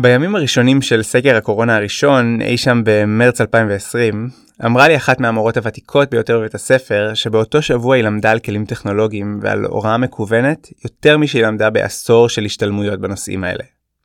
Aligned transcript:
בימים 0.00 0.34
הראשונים 0.34 0.82
של 0.82 1.02
סגר 1.02 1.36
הקורונה 1.36 1.76
הראשון, 1.76 2.42
אי 2.42 2.56
שם 2.56 2.82
במרץ 2.84 3.40
2020, 3.40 4.28
אמרה 4.64 4.88
לי 4.88 4.96
אחת 4.96 5.20
מהמורות 5.20 5.56
הוותיקות 5.56 6.10
ביותר 6.10 6.38
בבית 6.38 6.54
הספר, 6.54 7.14
שבאותו 7.14 7.62
שבוע 7.62 7.96
היא 7.96 8.04
למדה 8.04 8.30
על 8.30 8.38
כלים 8.38 8.64
טכנולוגיים 8.64 9.40
ועל 9.42 9.64
הוראה 9.64 9.96
מקוונת, 9.96 10.68
יותר 10.84 11.18
משהיא 11.18 11.46
למדה 11.46 11.70
בעשור 11.70 12.28
של 12.28 12.44
השתלמויות 12.44 13.00
בנושאים 13.00 13.44
האלה. 13.44 13.64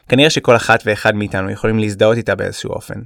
כנראה 0.09 0.29
שכל 0.29 0.55
אחת 0.55 0.83
ואחד 0.85 1.15
מאיתנו 1.15 1.51
יכולים 1.51 1.79
להזדהות 1.79 2.17
איתה 2.17 2.35
באיזשהו 2.35 2.69
אופן. 2.69 2.99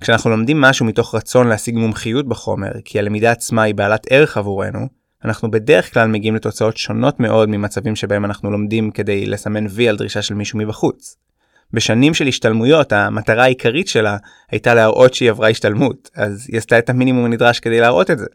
כשאנחנו 0.00 0.30
לומדים 0.30 0.60
משהו 0.60 0.86
מתוך 0.86 1.14
רצון 1.14 1.48
להשיג 1.48 1.76
מומחיות 1.76 2.28
בחומר, 2.28 2.72
כי 2.84 2.98
הלמידה 2.98 3.30
עצמה 3.30 3.62
היא 3.62 3.74
בעלת 3.74 4.06
ערך 4.10 4.36
עבורנו, 4.36 4.88
אנחנו 5.24 5.50
בדרך 5.50 5.94
כלל 5.94 6.08
מגיעים 6.08 6.34
לתוצאות 6.34 6.76
שונות 6.76 7.20
מאוד 7.20 7.48
ממצבים 7.48 7.96
שבהם 7.96 8.24
אנחנו 8.24 8.50
לומדים 8.50 8.90
כדי 8.90 9.26
לסמן 9.26 9.66
וי 9.70 9.88
על 9.88 9.96
דרישה 9.96 10.22
של 10.22 10.34
מישהו 10.34 10.58
מבחוץ. 10.58 11.16
בשנים 11.72 12.14
של 12.14 12.26
השתלמויות 12.26 12.92
המטרה 12.92 13.44
העיקרית 13.44 13.88
שלה 13.88 14.16
הייתה 14.50 14.74
להראות 14.74 15.14
שהיא 15.14 15.30
עברה 15.30 15.48
השתלמות, 15.48 16.10
אז 16.16 16.46
היא 16.48 16.58
עשתה 16.58 16.78
את 16.78 16.90
המינימום 16.90 17.24
הנדרש 17.24 17.60
כדי 17.60 17.80
להראות 17.80 18.10
את 18.10 18.18
זה. 18.18 18.26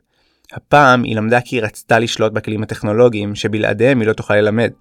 הפעם 0.53 1.03
היא 1.03 1.15
למדה 1.15 1.41
כי 1.41 1.55
היא 1.55 1.63
רצתה 1.63 1.99
לשלוט 1.99 2.31
בכלים 2.31 2.63
הטכנולוגיים 2.63 3.35
שבלעדיהם 3.35 3.99
היא 3.99 4.07
לא 4.07 4.13
תוכל 4.13 4.35
ללמד. 4.35 4.71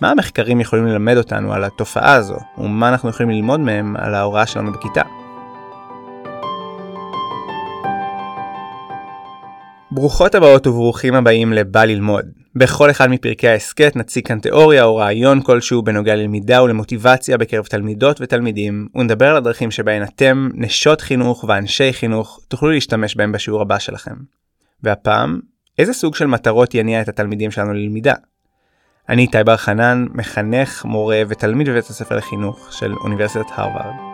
מה 0.00 0.10
המחקרים 0.10 0.60
יכולים 0.60 0.86
ללמד 0.86 1.16
אותנו 1.16 1.52
על 1.52 1.64
התופעה 1.64 2.14
הזו, 2.14 2.36
ומה 2.58 2.88
אנחנו 2.88 3.08
יכולים 3.08 3.30
ללמוד 3.30 3.60
מהם 3.60 3.96
על 3.96 4.14
ההוראה 4.14 4.46
שלנו 4.46 4.72
בכיתה? 4.72 5.02
ברוכות 9.90 10.34
הבאות 10.34 10.66
וברוכים 10.66 11.14
הבאים 11.14 11.52
ל"בא 11.52 11.84
ללמוד". 11.84 12.39
בכל 12.54 12.90
אחד 12.90 13.10
מפרקי 13.10 13.48
ההסכת 13.48 13.96
נציג 13.96 14.26
כאן 14.26 14.38
תיאוריה 14.38 14.84
או 14.84 14.96
רעיון 14.96 15.42
כלשהו 15.42 15.82
בנוגע 15.82 16.16
ללמידה 16.16 16.62
ולמוטיבציה 16.62 17.38
בקרב 17.38 17.66
תלמידות 17.66 18.20
ותלמידים, 18.20 18.88
ונדבר 18.94 19.28
על 19.28 19.36
הדרכים 19.36 19.70
שבהן 19.70 20.02
אתם, 20.02 20.48
נשות 20.54 21.00
חינוך 21.00 21.44
ואנשי 21.48 21.92
חינוך, 21.92 22.40
תוכלו 22.48 22.70
להשתמש 22.70 23.16
בהם 23.16 23.32
בשיעור 23.32 23.62
הבא 23.62 23.78
שלכם. 23.78 24.14
והפעם, 24.82 25.40
איזה 25.78 25.92
סוג 25.92 26.14
של 26.14 26.26
מטרות 26.26 26.74
יניע 26.74 27.00
את 27.00 27.08
התלמידים 27.08 27.50
שלנו 27.50 27.72
ללמידה? 27.72 28.14
אני 29.08 29.22
איתי 29.22 29.44
בר 29.44 29.56
חנן, 29.56 30.06
מחנך, 30.14 30.84
מורה 30.84 31.22
ותלמיד 31.28 31.68
בבית 31.68 31.84
הספר 31.84 32.16
לחינוך 32.16 32.68
של 32.72 32.92
אוניברסיטת 32.92 33.46
הרווארד. 33.50 34.09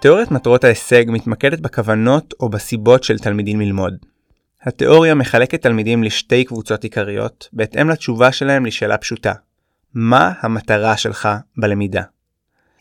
תיאוריית 0.00 0.30
מטרות 0.30 0.64
ההישג 0.64 1.04
מתמקדת 1.08 1.60
בכוונות 1.60 2.34
או 2.40 2.48
בסיבות 2.48 3.04
של 3.04 3.18
תלמידים 3.18 3.60
ללמוד. 3.60 3.94
התיאוריה 4.62 5.14
מחלקת 5.14 5.62
תלמידים 5.62 6.02
לשתי 6.02 6.44
קבוצות 6.44 6.84
עיקריות, 6.84 7.48
בהתאם 7.52 7.90
לתשובה 7.90 8.32
שלהם 8.32 8.66
לשאלה 8.66 8.98
פשוטה 8.98 9.32
מה 9.94 10.32
המטרה 10.40 10.96
שלך 10.96 11.28
בלמידה? 11.56 12.02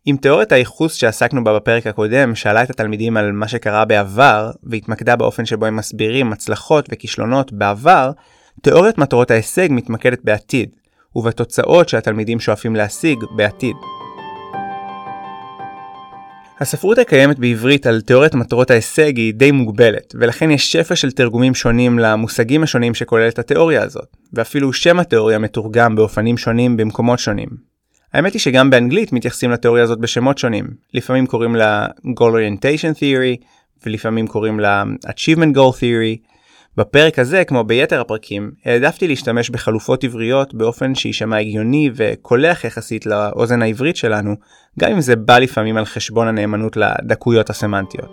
אם 0.08 0.16
תיאוריית 0.22 0.52
הייחוס 0.52 0.94
שעסקנו 0.94 1.44
בה 1.44 1.56
בפרק 1.56 1.88
הקודם 1.88 2.36
שאלה 2.36 2.64
את 2.64 2.70
התלמידים 2.70 3.18
על 3.18 3.32
מה 3.32 3.48
שקרה 3.48 3.86
בעבר, 3.86 4.52
והתמקדה 4.64 5.16
באופן 5.16 5.46
שבו 5.46 5.66
הם 5.66 5.76
מסבירים 5.76 6.34
הצלחות 6.34 6.86
וכישלונות 6.92 7.54
בעבר, 7.54 8.12
תיאוריית 8.62 8.98
מטרות 8.98 9.32
ההישג 9.32 9.68
מתמקדת 9.72 10.20
בעתיד, 10.24 10.70
ובתוצאות 11.16 11.90
שהתלמידים 11.90 12.40
שואפים 12.40 12.76
להשיג 12.76 13.18
בעתיד. 13.36 13.76
הספרות 16.60 16.98
הקיימת 16.98 17.40
בעברית 17.40 17.88
על 17.88 18.02
תיאוריית 18.02 18.36
מטרות 18.36 18.72
ההישג 18.72 19.18
היא 19.18 19.34
די 19.34 19.52
מוגבלת, 19.52 20.16
ולכן 20.20 20.52
יש 20.52 20.72
שפע 20.72 20.96
של 20.96 21.12
תרגומים 21.12 21.56
שונים 21.56 22.00
למושגים 22.00 22.64
השונים 22.64 22.94
שכוללת 22.94 23.40
התיאוריה 23.40 23.84
הזאת, 23.84 24.08
ואפילו 24.34 24.74
שם 24.74 25.00
התיאוריה 25.00 25.40
מתורגם 25.40 25.96
באופנים 25.96 26.38
שונים 26.38 26.78
במקומות 26.78 27.20
שונים. 27.20 27.50
האמת 28.14 28.34
היא 28.34 28.40
שגם 28.40 28.70
באנגלית 28.70 29.14
מתייחסים 29.14 29.52
לתיאוריה 29.52 29.84
הזאת 29.84 30.00
בשמות 30.00 30.38
שונים, 30.38 30.68
לפעמים 30.94 31.28
קוראים 31.28 31.56
לה 31.56 31.88
Goal 32.06 32.34
Orientation 32.34 32.98
Theory, 32.98 33.46
ולפעמים 33.86 34.28
קוראים 34.28 34.60
לה 34.60 34.84
Achievement 35.06 35.56
Goal 35.56 35.74
Theory, 35.80 36.37
בפרק 36.78 37.20
הזה, 37.20 37.44
כמו 37.44 37.64
ביתר 37.64 38.02
הפרקים, 38.02 38.52
העדפתי 38.66 39.08
להשתמש 39.08 39.50
בחלופות 39.50 40.04
עבריות 40.04 40.54
באופן 40.54 40.96
שיישמע 40.96 41.38
הגיוני 41.38 41.90
וקולח 41.96 42.64
יחסית 42.64 43.06
לאוזן 43.06 43.62
העברית 43.62 43.96
שלנו, 43.96 44.36
גם 44.80 44.92
אם 44.92 45.02
זה 45.02 45.16
בא 45.16 45.38
לפעמים 45.38 45.78
על 45.78 45.86
חשבון 45.86 46.28
הנאמנות 46.28 46.78
לדקויות 46.78 47.50
הסמנטיות. 47.50 48.12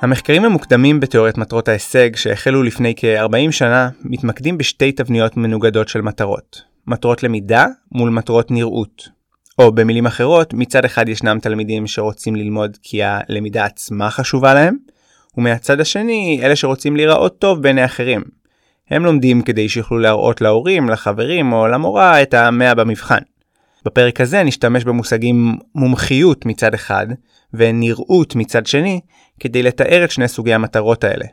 המחקרים 0.00 0.44
המוקדמים 0.44 1.00
בתיאוריית 1.00 1.38
מטרות 1.38 1.68
ההישג 1.68 2.16
שהחלו 2.16 2.62
לפני 2.62 2.94
כ-40 2.96 3.50
שנה 3.52 3.88
מתמקדים 4.04 4.58
בשתי 4.58 4.92
תבניות 4.92 5.36
מנוגדות 5.36 5.88
של 5.88 6.00
מטרות, 6.00 6.62
מטרות 6.86 7.22
למידה 7.22 7.66
מול 7.92 8.10
מטרות 8.10 8.50
נראות. 8.50 9.08
או 9.58 9.72
במילים 9.72 10.06
אחרות, 10.06 10.54
מצד 10.54 10.84
אחד 10.84 11.08
ישנם 11.08 11.38
תלמידים 11.42 11.86
שרוצים 11.86 12.36
ללמוד 12.36 12.76
כי 12.82 13.00
הלמידה 13.02 13.64
עצמה 13.64 14.10
חשובה 14.10 14.54
להם, 14.54 14.76
ומהצד 15.38 15.80
השני, 15.80 16.40
אלה 16.42 16.56
שרוצים 16.56 16.96
להיראות 16.96 17.38
טוב 17.38 17.62
בעיני 17.62 17.84
אחרים. 17.84 18.22
הם 18.90 19.04
לומדים 19.04 19.42
כדי 19.42 19.68
שיוכלו 19.68 19.98
להראות 19.98 20.40
להורים, 20.40 20.88
לחברים 20.88 21.52
או 21.52 21.68
למורה 21.68 22.22
את 22.22 22.34
המאה 22.34 22.74
במבחן. 22.74 23.18
בפרק 23.84 24.20
הזה 24.20 24.42
נשתמש 24.42 24.84
במושגים 24.84 25.56
מומחיות 25.74 26.46
מצד 26.46 26.74
אחד 26.74 27.06
ונראות 27.54 28.36
מצד 28.36 28.66
שני 28.66 29.00
כדי 29.40 29.62
לתאר 29.62 30.04
את 30.04 30.10
שני 30.10 30.28
סוגי 30.28 30.54
המטרות 30.54 31.04
האלה. 31.04 31.24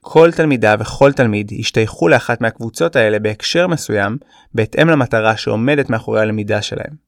כל 0.00 0.32
תלמידה 0.32 0.74
וכל 0.78 1.12
תלמיד 1.12 1.52
ישתייכו 1.52 2.08
לאחת 2.08 2.40
מהקבוצות 2.40 2.96
האלה 2.96 3.18
בהקשר 3.18 3.66
מסוים 3.66 4.16
בהתאם 4.54 4.88
למטרה 4.88 5.36
שעומדת 5.36 5.90
מאחורי 5.90 6.20
הלמידה 6.20 6.62
שלהם. 6.62 7.03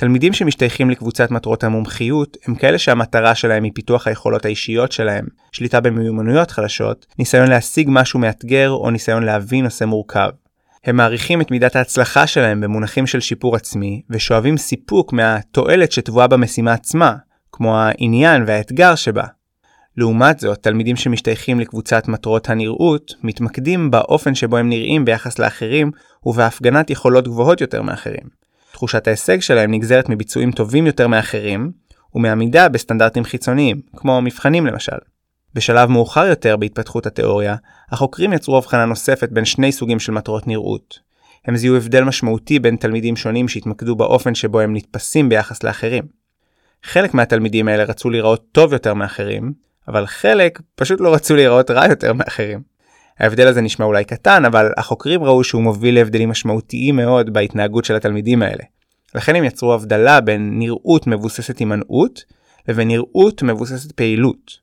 תלמידים 0.00 0.32
שמשתייכים 0.32 0.90
לקבוצת 0.90 1.30
מטרות 1.30 1.64
המומחיות 1.64 2.36
הם 2.46 2.54
כאלה 2.54 2.78
שהמטרה 2.78 3.34
שלהם 3.34 3.64
היא 3.64 3.72
פיתוח 3.74 4.06
היכולות 4.06 4.44
האישיות 4.44 4.92
שלהם, 4.92 5.26
שליטה 5.52 5.80
במיומנויות 5.80 6.50
חדשות, 6.50 7.06
ניסיון 7.18 7.48
להשיג 7.48 7.88
משהו 7.90 8.18
מאתגר 8.20 8.70
או 8.70 8.90
ניסיון 8.90 9.22
להבין 9.22 9.64
נושא 9.64 9.84
מורכב. 9.84 10.28
הם 10.84 10.96
מעריכים 10.96 11.40
את 11.40 11.50
מידת 11.50 11.76
ההצלחה 11.76 12.26
שלהם 12.26 12.60
במונחים 12.60 13.06
של 13.06 13.20
שיפור 13.20 13.56
עצמי, 13.56 14.02
ושואבים 14.10 14.56
סיפוק 14.56 15.12
מהתועלת 15.12 15.92
שטבועה 15.92 16.26
במשימה 16.26 16.72
עצמה, 16.72 17.14
כמו 17.52 17.78
העניין 17.78 18.44
והאתגר 18.46 18.94
שבה. 18.94 19.24
לעומת 19.96 20.40
זאת, 20.40 20.58
תלמידים 20.62 20.96
שמשתייכים 20.96 21.60
לקבוצת 21.60 22.08
מטרות 22.08 22.48
הנראות, 22.48 23.14
מתמקדים 23.22 23.90
באופן 23.90 24.34
שבו 24.34 24.56
הם 24.56 24.68
נראים 24.68 25.04
ביחס 25.04 25.38
לאחרים, 25.38 25.90
ובהפגנת 26.26 26.90
יכולות 26.90 27.28
גבוהות 27.28 27.60
יותר 27.60 27.82
מאחרים. 27.82 28.39
תחושת 28.80 29.06
ההישג 29.06 29.40
שלהם 29.40 29.70
נגזרת 29.70 30.08
מביצועים 30.08 30.52
טובים 30.52 30.86
יותר 30.86 31.08
מאחרים, 31.08 31.72
ומעמידה 32.14 32.68
בסטנדרטים 32.68 33.24
חיצוניים, 33.24 33.80
כמו 33.96 34.22
מבחנים 34.22 34.66
למשל. 34.66 34.96
בשלב 35.54 35.88
מאוחר 35.90 36.26
יותר 36.26 36.56
בהתפתחות 36.56 37.06
התיאוריה, 37.06 37.56
החוקרים 37.90 38.32
יצרו 38.32 38.58
הבחנה 38.58 38.84
נוספת 38.84 39.28
בין 39.32 39.44
שני 39.44 39.72
סוגים 39.72 40.00
של 40.00 40.12
מטרות 40.12 40.46
נראות. 40.46 40.98
הם 41.44 41.56
זיהו 41.56 41.76
הבדל 41.76 42.04
משמעותי 42.04 42.58
בין 42.58 42.76
תלמידים 42.76 43.16
שונים 43.16 43.48
שהתמקדו 43.48 43.96
באופן 43.96 44.34
שבו 44.34 44.60
הם 44.60 44.76
נתפסים 44.76 45.28
ביחס 45.28 45.62
לאחרים. 45.62 46.04
חלק 46.82 47.14
מהתלמידים 47.14 47.68
האלה 47.68 47.84
רצו 47.84 48.10
להיראות 48.10 48.46
טוב 48.52 48.72
יותר 48.72 48.94
מאחרים, 48.94 49.52
אבל 49.88 50.06
חלק 50.06 50.60
פשוט 50.74 51.00
לא 51.00 51.14
רצו 51.14 51.36
להיראות 51.36 51.70
רע 51.70 51.86
יותר 51.86 52.12
מאחרים. 52.12 52.62
ההבדל 53.20 53.46
הזה 53.46 53.60
נשמע 53.60 53.86
אולי 53.86 54.04
קטן, 54.04 54.44
אבל 54.44 54.72
החוקרים 54.76 55.24
ראו 55.24 55.44
שהוא 55.44 55.62
מוביל 55.62 55.94
להבדלים 55.94 56.28
משמעותיים 56.28 56.96
מאוד 56.96 57.32
בהתנהגות 57.32 57.84
של 57.84 57.96
התלמידים 57.96 58.42
האלה. 58.42 58.64
לכן 59.14 59.36
הם 59.36 59.44
יצרו 59.44 59.74
הבדלה 59.74 60.20
בין 60.20 60.50
נראות 60.58 61.06
מבוססת 61.06 61.58
הימנעות 61.58 62.24
לבין 62.68 62.88
נראות 62.88 63.42
מבוססת 63.42 63.92
פעילות. 63.92 64.58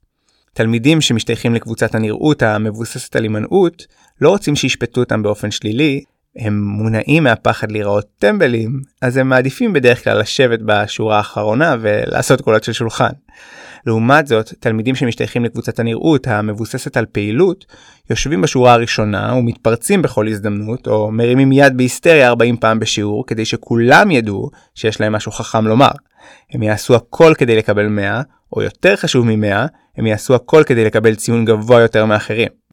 תלמידים 0.54 1.02
שמשתייכים 1.02 1.54
לקבוצת 1.54 1.96
הנראות 1.96 2.44
המבוססת 2.44 3.16
על 3.16 3.24
הימנעות 3.24 3.86
לא 4.22 4.30
רוצים 4.30 4.56
שישפטו 4.56 5.02
אותם 5.02 5.24
באופן 5.24 5.52
שלילי, 5.52 6.04
הם 6.38 6.64
מונעים 6.64 7.24
מהפחד 7.24 7.72
להיראות 7.72 8.06
טמבלים, 8.20 8.82
אז 9.02 9.18
הם 9.18 9.30
מעדיפים 9.30 9.74
בדרך 9.74 10.04
כלל 10.04 10.20
לשבת 10.20 10.60
בשורה 10.66 11.18
האחרונה 11.18 11.76
ולעשות 11.82 12.42
קולות 12.42 12.64
של 12.64 12.74
שולחן. 12.74 13.10
לעומת 13.86 14.28
זאת, 14.28 14.54
תלמידים 14.60 14.96
שמשתייכים 14.96 15.46
לקבוצת 15.46 15.80
הנראות 15.80 16.28
המבוססת 16.28 16.98
על 16.98 17.06
פעילות, 17.06 17.66
יושבים 18.10 18.42
בשורה 18.42 18.74
הראשונה 18.74 19.34
ומתפרצים 19.36 20.02
בכל 20.02 20.28
הזדמנות, 20.28 20.88
או 20.88 21.12
מרימים 21.12 21.52
יד 21.52 21.78
בהיסטריה 21.78 22.28
40 22.28 22.58
פעם 22.58 22.80
בשיעור, 22.80 23.26
כדי 23.28 23.46
שכולם 23.46 24.12
ידעו 24.12 24.50
שיש 24.76 25.02
להם 25.02 25.14
משהו 25.14 25.32
חכם 25.32 25.68
לומר. 25.68 25.92
הם 26.52 26.64
יעשו 26.64 26.96
הכל 26.96 27.34
כדי 27.38 27.56
לקבל 27.56 27.88
100, 27.88 28.22
או 28.54 28.62
יותר 28.62 28.96
חשוב 28.96 29.26
מ-100, 29.26 29.68
הם 29.98 30.06
יעשו 30.06 30.36
הכל 30.36 30.64
כדי 30.66 30.86
לקבל 30.86 31.16
ציון 31.16 31.46
גבוה 31.46 31.82
יותר 31.82 32.06
מאחרים. 32.06 32.67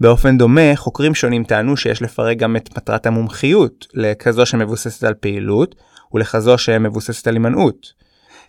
באופן 0.00 0.38
דומה, 0.38 0.76
חוקרים 0.76 1.14
שונים 1.14 1.44
טענו 1.44 1.76
שיש 1.76 2.02
לפרק 2.02 2.36
גם 2.36 2.56
את 2.56 2.76
מטרת 2.76 3.06
המומחיות 3.06 3.86
לכזו 3.94 4.46
שמבוססת 4.46 5.04
על 5.04 5.14
פעילות, 5.14 5.74
ולכזו 6.14 6.58
שמבוססת 6.58 7.26
על 7.26 7.34
הימנעות. 7.34 7.92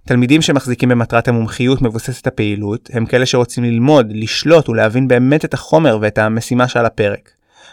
תלמידים 0.07 0.41
שמחזיקים 0.41 0.89
במטרת 0.89 1.27
המומחיות 1.27 1.81
מבוססת 1.81 2.27
הפעילות 2.27 2.89
הם 2.93 3.05
כאלה 3.05 3.25
שרוצים 3.25 3.63
ללמוד, 3.63 4.07
לשלוט 4.09 4.69
ולהבין 4.69 5.07
באמת 5.07 5.45
את 5.45 5.53
החומר 5.53 5.97
ואת 6.01 6.17
המשימה 6.17 6.67
שעל 6.67 6.85
הפרק. 6.85 7.31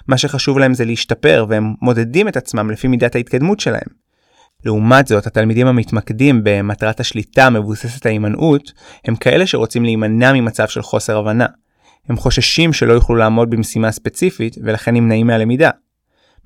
מה 0.08 0.18
שחשוב 0.18 0.58
להם 0.58 0.74
זה 0.74 0.84
להשתפר 0.84 1.46
והם 1.48 1.74
מודדים 1.82 2.28
את 2.28 2.36
עצמם 2.36 2.70
לפי 2.70 2.88
מידת 2.88 3.14
ההתקדמות 3.14 3.60
שלהם. 3.60 3.88
לעומת 4.64 5.06
זאת, 5.06 5.26
התלמידים 5.26 5.66
המתמקדים 5.66 6.40
במטרת 6.44 7.00
השליטה 7.00 7.50
מבוססת 7.50 8.06
ההימנעות, 8.06 8.72
הם 9.04 9.16
כאלה 9.16 9.46
שרוצים 9.46 9.84
להימנע 9.84 10.32
ממצב 10.32 10.68
של 10.68 10.82
חוסר 10.82 11.18
הבנה. 11.18 11.46
הם 12.08 12.16
חוששים 12.16 12.72
שלא 12.72 12.92
יוכלו 12.92 13.16
לעמוד 13.16 13.50
במשימה 13.50 13.92
ספציפית 13.92 14.56
ולכן 14.62 14.94
נמנעים 14.94 15.26
מהלמידה. 15.26 15.70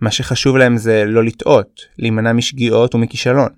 מה 0.00 0.10
שחשוב 0.10 0.56
להם 0.56 0.76
זה 0.76 1.04
לא 1.06 1.24
לטעות, 1.24 1.80
להימנע 1.98 2.32
משגיאות 2.32 2.94
ומכישלון. 2.94 3.48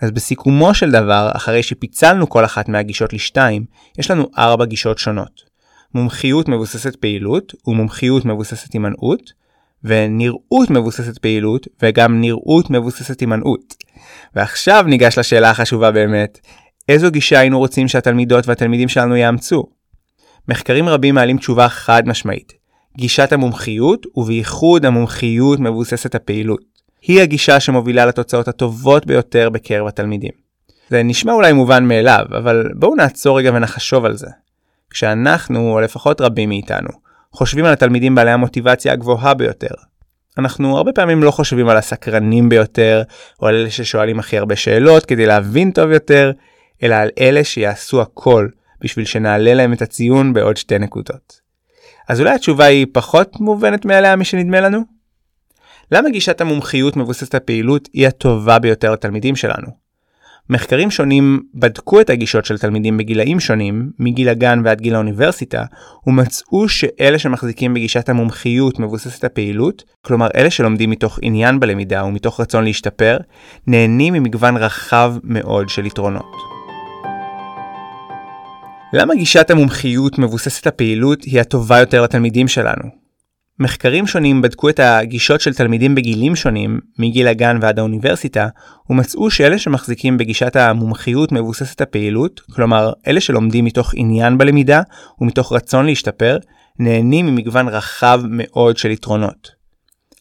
אז 0.00 0.10
בסיכומו 0.10 0.74
של 0.74 0.90
דבר, 0.90 1.30
אחרי 1.36 1.62
שפיצלנו 1.62 2.28
כל 2.28 2.44
אחת 2.44 2.68
מהגישות 2.68 3.12
לשתיים, 3.12 3.64
יש 3.98 4.10
לנו 4.10 4.30
ארבע 4.38 4.64
גישות 4.64 4.98
שונות. 4.98 5.54
מומחיות 5.94 6.48
מבוססת 6.48 6.96
פעילות 6.96 7.52
ומומחיות 7.66 8.24
מבוססת 8.24 8.72
הימנעות, 8.72 9.32
ונראות 9.84 10.70
מבוססת 10.70 11.18
פעילות 11.18 11.66
וגם 11.82 12.20
נראות 12.20 12.70
מבוססת 12.70 13.20
הימנעות. 13.20 13.74
ועכשיו 14.34 14.84
ניגש 14.88 15.18
לשאלה 15.18 15.50
החשובה 15.50 15.90
באמת, 15.90 16.38
איזו 16.88 17.10
גישה 17.10 17.38
היינו 17.38 17.58
רוצים 17.58 17.88
שהתלמידות 17.88 18.48
והתלמידים 18.48 18.88
שלנו 18.88 19.16
יאמצו? 19.16 19.64
מחקרים 20.48 20.88
רבים 20.88 21.14
מעלים 21.14 21.38
תשובה 21.38 21.68
חד 21.68 22.08
משמעית, 22.08 22.52
גישת 22.96 23.32
המומחיות 23.32 24.06
ובייחוד 24.16 24.86
המומחיות 24.86 25.60
מבוססת 25.60 26.14
הפעילות. 26.14 26.60
היא 27.02 27.22
הגישה 27.22 27.60
שמובילה 27.60 28.06
לתוצאות 28.06 28.48
הטובות 28.48 29.06
ביותר 29.06 29.50
בקרב 29.50 29.86
התלמידים. 29.86 30.30
זה 30.90 31.02
נשמע 31.02 31.32
אולי 31.32 31.52
מובן 31.52 31.84
מאליו, 31.84 32.24
אבל 32.38 32.68
בואו 32.74 32.94
נעצור 32.94 33.38
רגע 33.38 33.50
ונחשוב 33.54 34.04
על 34.04 34.16
זה. 34.16 34.26
כשאנחנו, 34.90 35.72
או 35.72 35.80
לפחות 35.80 36.20
רבים 36.20 36.48
מאיתנו, 36.48 36.88
חושבים 37.32 37.64
על 37.64 37.72
התלמידים 37.72 38.14
בעלי 38.14 38.30
המוטיבציה 38.30 38.92
הגבוהה 38.92 39.34
ביותר. 39.34 39.74
אנחנו 40.38 40.76
הרבה 40.76 40.92
פעמים 40.92 41.22
לא 41.22 41.30
חושבים 41.30 41.68
על 41.68 41.76
הסקרנים 41.76 42.48
ביותר, 42.48 43.02
או 43.42 43.46
על 43.46 43.54
אלה 43.54 43.70
ששואלים 43.70 44.18
הכי 44.18 44.38
הרבה 44.38 44.56
שאלות 44.56 45.06
כדי 45.06 45.26
להבין 45.26 45.70
טוב 45.70 45.90
יותר, 45.90 46.32
אלא 46.82 46.94
על 46.94 47.08
אלה 47.20 47.44
שיעשו 47.44 48.02
הכל 48.02 48.48
בשביל 48.84 49.04
שנעלה 49.04 49.54
להם 49.54 49.72
את 49.72 49.82
הציון 49.82 50.32
בעוד 50.32 50.56
שתי 50.56 50.78
נקודות. 50.78 51.40
אז 52.08 52.20
אולי 52.20 52.34
התשובה 52.34 52.64
היא 52.64 52.86
פחות 52.92 53.40
מובנת 53.40 53.84
מאליה 53.84 54.16
משנדמה 54.16 54.60
לנו? 54.60 54.80
למה 55.92 56.10
גישת 56.10 56.40
המומחיות 56.40 56.96
מבוססת 56.96 57.34
הפעילות 57.34 57.88
היא 57.92 58.06
הטובה 58.06 58.58
ביותר 58.58 58.92
לתלמידים 58.92 59.36
שלנו? 59.36 59.84
מחקרים 60.50 60.90
שונים 60.90 61.42
בדקו 61.54 62.00
את 62.00 62.10
הגישות 62.10 62.44
של 62.44 62.58
תלמידים 62.58 62.96
בגילאים 62.96 63.40
שונים, 63.40 63.90
מגיל 63.98 64.28
הגן 64.28 64.62
ועד 64.64 64.80
גיל 64.80 64.94
האוניברסיטה, 64.94 65.64
ומצאו 66.06 66.68
שאלה 66.68 67.18
שמחזיקים 67.18 67.74
בגישת 67.74 68.08
המומחיות 68.08 68.78
מבוססת 68.78 69.24
הפעילות, 69.24 69.84
כלומר 70.02 70.28
אלה 70.34 70.50
שלומדים 70.50 70.90
מתוך 70.90 71.18
עניין 71.22 71.60
בלמידה 71.60 72.04
ומתוך 72.04 72.40
רצון 72.40 72.64
להשתפר, 72.64 73.16
נהנים 73.66 74.14
ממגוון 74.14 74.56
רחב 74.56 75.14
מאוד 75.24 75.68
של 75.68 75.86
יתרונות. 75.86 76.53
למה 78.96 79.14
גישת 79.14 79.50
המומחיות 79.50 80.18
מבוססת 80.18 80.66
הפעילות 80.66 81.24
היא 81.24 81.40
הטובה 81.40 81.78
יותר 81.78 82.02
לתלמידים 82.02 82.48
שלנו? 82.48 82.82
מחקרים 83.60 84.06
שונים 84.06 84.42
בדקו 84.42 84.68
את 84.68 84.80
הגישות 84.80 85.40
של 85.40 85.54
תלמידים 85.54 85.94
בגילים 85.94 86.36
שונים, 86.36 86.80
מגיל 86.98 87.28
הגן 87.28 87.58
ועד 87.60 87.78
האוניברסיטה, 87.78 88.48
ומצאו 88.90 89.30
שאלה 89.30 89.58
שמחזיקים 89.58 90.18
בגישת 90.18 90.56
המומחיות 90.56 91.32
מבוססת 91.32 91.80
הפעילות, 91.80 92.40
כלומר 92.40 92.92
אלה 93.06 93.20
שלומדים 93.20 93.64
מתוך 93.64 93.90
עניין 93.96 94.38
בלמידה 94.38 94.82
ומתוך 95.20 95.52
רצון 95.52 95.86
להשתפר, 95.86 96.38
נהנים 96.78 97.26
ממגוון 97.26 97.68
רחב 97.68 98.20
מאוד 98.28 98.76
של 98.76 98.90
יתרונות. 98.90 99.50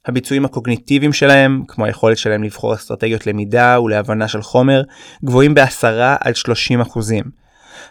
הביצועים 0.06 0.46
הקוגניטיביים 0.46 1.14
שלהם, 1.14 1.64
כמו 1.68 1.86
היכולת 1.86 2.18
שלהם 2.18 2.44
לבחור 2.44 2.74
אסטרטגיות 2.74 3.28
למידה 3.28 3.80
ולהבנה 3.82 4.28
של 4.28 4.42
חומר, 4.42 4.82
גבוהים 5.26 5.54
ב-10 5.54 5.86
עד 6.20 6.36
30 6.36 6.82
אחוזים. 6.82 7.43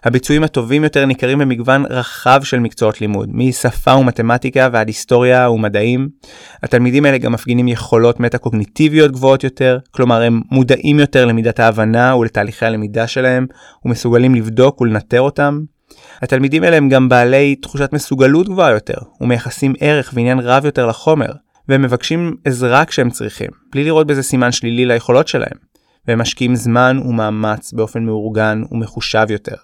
הביצועים 0.05 0.45
הטובים 0.45 0.85
יותר 0.85 1.07
ניכרים 1.07 1.39
במגוון 1.39 1.85
רחב 1.91 2.41
של 2.43 2.59
מקצועות 2.59 3.01
לימוד, 3.01 3.29
משפה 3.33 3.95
ומתמטיקה 3.95 4.69
ועד 4.73 4.87
היסטוריה 4.87 5.51
ומדעים. 5.51 6.09
התלמידים 6.63 7.05
האלה 7.05 7.19
גם 7.19 7.33
מפגינים 7.33 7.69
יכולות 7.69 8.21
מטה-קוגניטיביות 8.21 9.13
גבוהות 9.13 9.45
יותר, 9.45 9.79
כלומר 9.91 10.23
הם 10.23 10.41
מודעים 10.51 10.99
יותר 10.99 11.25
למידת 11.25 11.61
ההבנה 11.61 12.17
ולתהליכי 12.17 12.67
הלמידה 12.67 13.07
שלהם, 13.07 13.47
ומסוגלים 13.85 14.35
לבדוק 14.35 14.81
ולנטר 14.81 15.21
אותם. 15.21 15.61
התלמידים 16.23 16.63
האלה 16.63 16.77
הם 16.77 16.89
גם 16.89 17.09
בעלי 17.09 17.57
תחושת 17.57 17.93
מסוגלות 17.93 18.49
גבוהה 18.49 18.71
יותר, 18.71 18.99
ומייחסים 19.21 19.73
ערך 19.81 20.11
ועניין 20.15 20.39
רב 20.39 20.65
יותר 20.65 20.87
לחומר, 20.87 21.33
והם 21.69 21.83
מבקשים 21.83 22.37
עזרה 22.45 22.85
כשהם 22.85 23.11
צריכים, 23.11 23.51
בלי 23.73 23.85
לראות 23.85 24.07
בזה 24.07 24.23
סימן 24.23 24.53
שלילי 24.53 24.87
ליכולות 24.87 25.29
שלהם, 25.29 25.57
והם 26.09 26.21
משקיעים 26.21 26.57
זמן 26.57 26.99
ומאמץ 27.05 27.73
באופן 27.73 28.05
מאורגן 28.05 28.63
ומחושב 28.71 29.27
יותר. 29.31 29.57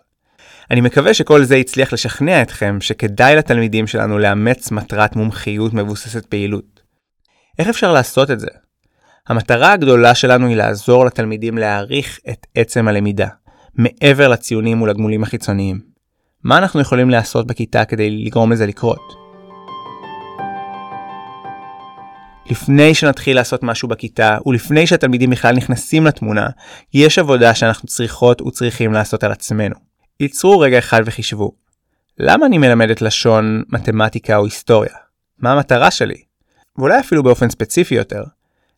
אני 0.70 0.80
מקווה 0.80 1.14
שכל 1.14 1.44
זה 1.44 1.56
הצליח 1.56 1.92
לשכנע 1.92 2.42
אתכם 2.42 2.78
שכדאי 2.80 3.36
לתלמידים 3.36 3.86
שלנו 3.86 4.18
לאמץ 4.18 4.70
מטרת 4.70 5.16
מומחיות 5.16 5.74
מבוססת 5.74 6.26
פעילות. 6.26 6.80
איך 7.58 7.68
אפשר 7.68 7.92
לעשות 7.92 8.30
את 8.30 8.40
זה? 8.40 8.48
המטרה 9.28 9.72
הגדולה 9.72 10.14
שלנו 10.14 10.46
היא 10.46 10.56
לעזור 10.56 11.06
לתלמידים 11.06 11.58
להעריך 11.58 12.18
את 12.30 12.46
עצם 12.54 12.88
הלמידה, 12.88 13.28
מעבר 13.74 14.28
לציונים 14.28 14.82
ולגמולים 14.82 15.22
החיצוניים. 15.22 15.80
מה 16.44 16.58
אנחנו 16.58 16.80
יכולים 16.80 17.10
לעשות 17.10 17.46
בכיתה 17.46 17.84
כדי 17.84 18.10
לגרום 18.10 18.52
לזה 18.52 18.66
לקרות? 18.66 19.12
לפני 22.50 22.94
שנתחיל 22.94 23.36
לעשות 23.36 23.62
משהו 23.62 23.88
בכיתה, 23.88 24.38
ולפני 24.46 24.86
שהתלמידים 24.86 25.30
בכלל 25.30 25.56
נכנסים 25.56 26.06
לתמונה, 26.06 26.46
יש 26.94 27.18
עבודה 27.18 27.54
שאנחנו 27.54 27.88
צריכות 27.88 28.42
וצריכים 28.42 28.92
לעשות 28.92 29.24
על 29.24 29.32
עצמנו. 29.32 29.87
ייצרו 30.20 30.58
רגע 30.58 30.78
אחד 30.78 31.02
וחישבו. 31.04 31.52
למה 32.18 32.46
אני 32.46 32.58
מלמדת 32.58 33.02
לשון, 33.02 33.62
מתמטיקה 33.68 34.36
או 34.36 34.44
היסטוריה? 34.44 34.94
מה 35.38 35.52
המטרה 35.52 35.90
שלי? 35.90 36.22
ואולי 36.78 37.00
אפילו 37.00 37.22
באופן 37.22 37.50
ספציפי 37.50 37.94
יותר, 37.94 38.24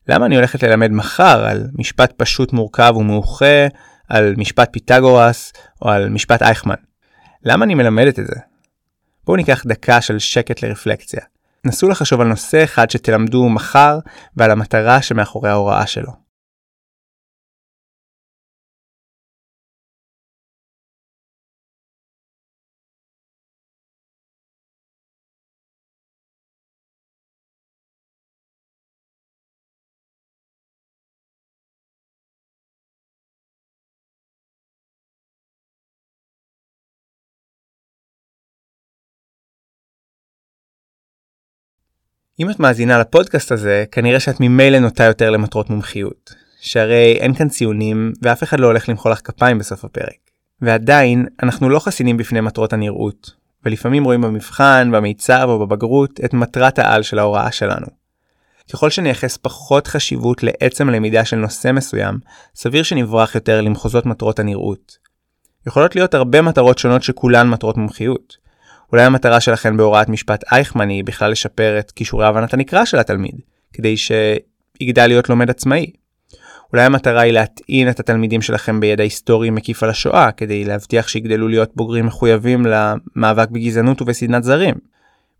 למה 0.08 0.26
אני 0.26 0.36
הולכת 0.36 0.62
ללמד 0.62 0.90
מחר 0.90 1.44
על 1.44 1.66
משפט 1.78 2.12
פשוט 2.16 2.52
מורכב 2.52 2.92
ומאוחה, 2.96 3.66
על 4.08 4.34
משפט 4.36 4.68
פיתגורס 4.72 5.52
או 5.82 5.90
על 5.90 6.08
משפט 6.08 6.42
אייכמן? 6.42 6.74
למה 7.44 7.64
אני 7.64 7.74
מלמדת 7.74 8.18
את 8.18 8.26
זה? 8.26 8.36
בואו 9.24 9.36
ניקח 9.36 9.62
דקה 9.66 10.00
של 10.00 10.18
שקט 10.18 10.62
לרפלקציה. 10.62 11.20
נסו 11.64 11.88
לחשוב 11.88 12.20
על 12.20 12.26
נושא 12.26 12.64
אחד 12.64 12.90
שתלמדו 12.90 13.48
מחר 13.48 13.98
ועל 14.36 14.50
המטרה 14.50 15.02
שמאחורי 15.02 15.50
ההוראה 15.50 15.86
שלו. 15.86 16.29
אם 42.40 42.50
את 42.50 42.60
מאזינה 42.60 42.98
לפודקאסט 42.98 43.52
הזה, 43.52 43.84
כנראה 43.92 44.20
שאת 44.20 44.36
ממילא 44.40 44.78
נוטה 44.78 45.04
יותר 45.04 45.30
למטרות 45.30 45.70
מומחיות. 45.70 46.34
שהרי 46.60 47.16
אין 47.20 47.34
כאן 47.34 47.48
ציונים, 47.48 48.12
ואף 48.22 48.42
אחד 48.42 48.60
לא 48.60 48.66
הולך 48.66 48.88
למחוא 48.88 49.10
לך 49.10 49.20
כפיים 49.24 49.58
בסוף 49.58 49.84
הפרק. 49.84 50.16
ועדיין, 50.62 51.26
אנחנו 51.42 51.68
לא 51.68 51.78
חסינים 51.78 52.16
בפני 52.16 52.40
מטרות 52.40 52.72
הנראות, 52.72 53.30
ולפעמים 53.64 54.04
רואים 54.04 54.20
במבחן, 54.20 54.90
במיצב 54.92 55.44
או 55.48 55.58
בבגרות 55.66 56.20
את 56.24 56.34
מטרת 56.34 56.78
העל 56.78 57.02
של 57.02 57.18
ההוראה 57.18 57.52
שלנו. 57.52 57.86
ככל 58.72 58.90
שנייחס 58.90 59.36
פחות 59.36 59.86
חשיבות 59.86 60.42
לעצם 60.42 60.88
הלמידה 60.88 61.24
של 61.24 61.36
נושא 61.36 61.72
מסוים, 61.72 62.18
סביר 62.54 62.82
שנברח 62.82 63.34
יותר 63.34 63.60
למחוזות 63.60 64.06
מטרות 64.06 64.38
הנראות. 64.38 64.96
יכולות 65.66 65.96
להיות 65.96 66.14
הרבה 66.14 66.42
מטרות 66.42 66.78
שונות 66.78 67.02
שכולן 67.02 67.50
מטרות 67.50 67.76
מומחיות. 67.76 68.36
אולי 68.92 69.02
המטרה 69.02 69.40
שלכם 69.40 69.76
בהוראת 69.76 70.08
משפט 70.08 70.44
אייכמן 70.52 70.88
היא 70.88 71.04
בכלל 71.04 71.30
לשפר 71.30 71.78
את 71.78 71.90
כישורי 71.90 72.26
הבנת 72.26 72.54
הנקרא 72.54 72.84
של 72.84 72.98
התלמיד, 72.98 73.34
כדי 73.72 73.94
שיגדל 73.96 75.06
להיות 75.06 75.28
לומד 75.28 75.50
עצמאי. 75.50 75.90
אולי 76.72 76.82
המטרה 76.82 77.20
היא 77.20 77.32
להטעין 77.32 77.90
את 77.90 78.00
התלמידים 78.00 78.42
שלכם 78.42 78.80
בידע 78.80 79.02
היסטורי 79.02 79.50
מקיף 79.50 79.82
על 79.82 79.90
השואה, 79.90 80.32
כדי 80.32 80.64
להבטיח 80.64 81.08
שיגדלו 81.08 81.48
להיות 81.48 81.70
בוגרים 81.76 82.06
מחויבים 82.06 82.66
למאבק 82.66 83.48
בגזענות 83.50 84.02
ובשנאת 84.02 84.44
זרים. 84.44 84.74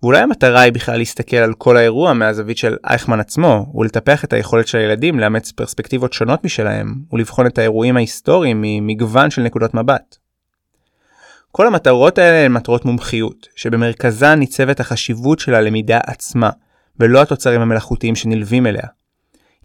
ואולי 0.02 0.18
המטרה 0.18 0.60
היא 0.60 0.72
בכלל 0.72 0.98
להסתכל 0.98 1.36
על 1.36 1.54
כל 1.54 1.76
האירוע 1.76 2.12
מהזווית 2.12 2.58
של 2.58 2.76
אייכמן 2.84 3.20
עצמו, 3.20 3.72
ולטפח 3.74 4.24
את 4.24 4.32
היכולת 4.32 4.66
של 4.66 4.78
הילדים 4.78 5.20
לאמץ 5.20 5.52
פרספקטיבות 5.52 6.12
שונות 6.12 6.44
משלהם, 6.44 6.94
ולבחון 7.12 7.46
את 7.46 7.58
האירועים 7.58 7.96
ההיסטוריים 7.96 8.58
ממגוון 8.62 9.30
של 9.30 9.42
נקודות 9.42 9.74
מבט. 9.74 10.16
כל 11.52 11.66
המטרות 11.66 12.18
האלה 12.18 12.44
הן 12.44 12.52
מטרות 12.52 12.84
מומחיות, 12.84 13.48
שבמרכזן 13.56 14.38
ניצבת 14.38 14.80
החשיבות 14.80 15.38
של 15.38 15.54
הלמידה 15.54 15.98
עצמה, 16.06 16.50
ולא 17.00 17.22
התוצרים 17.22 17.60
המלאכותיים 17.60 18.16
שנלווים 18.16 18.66
אליה. 18.66 18.86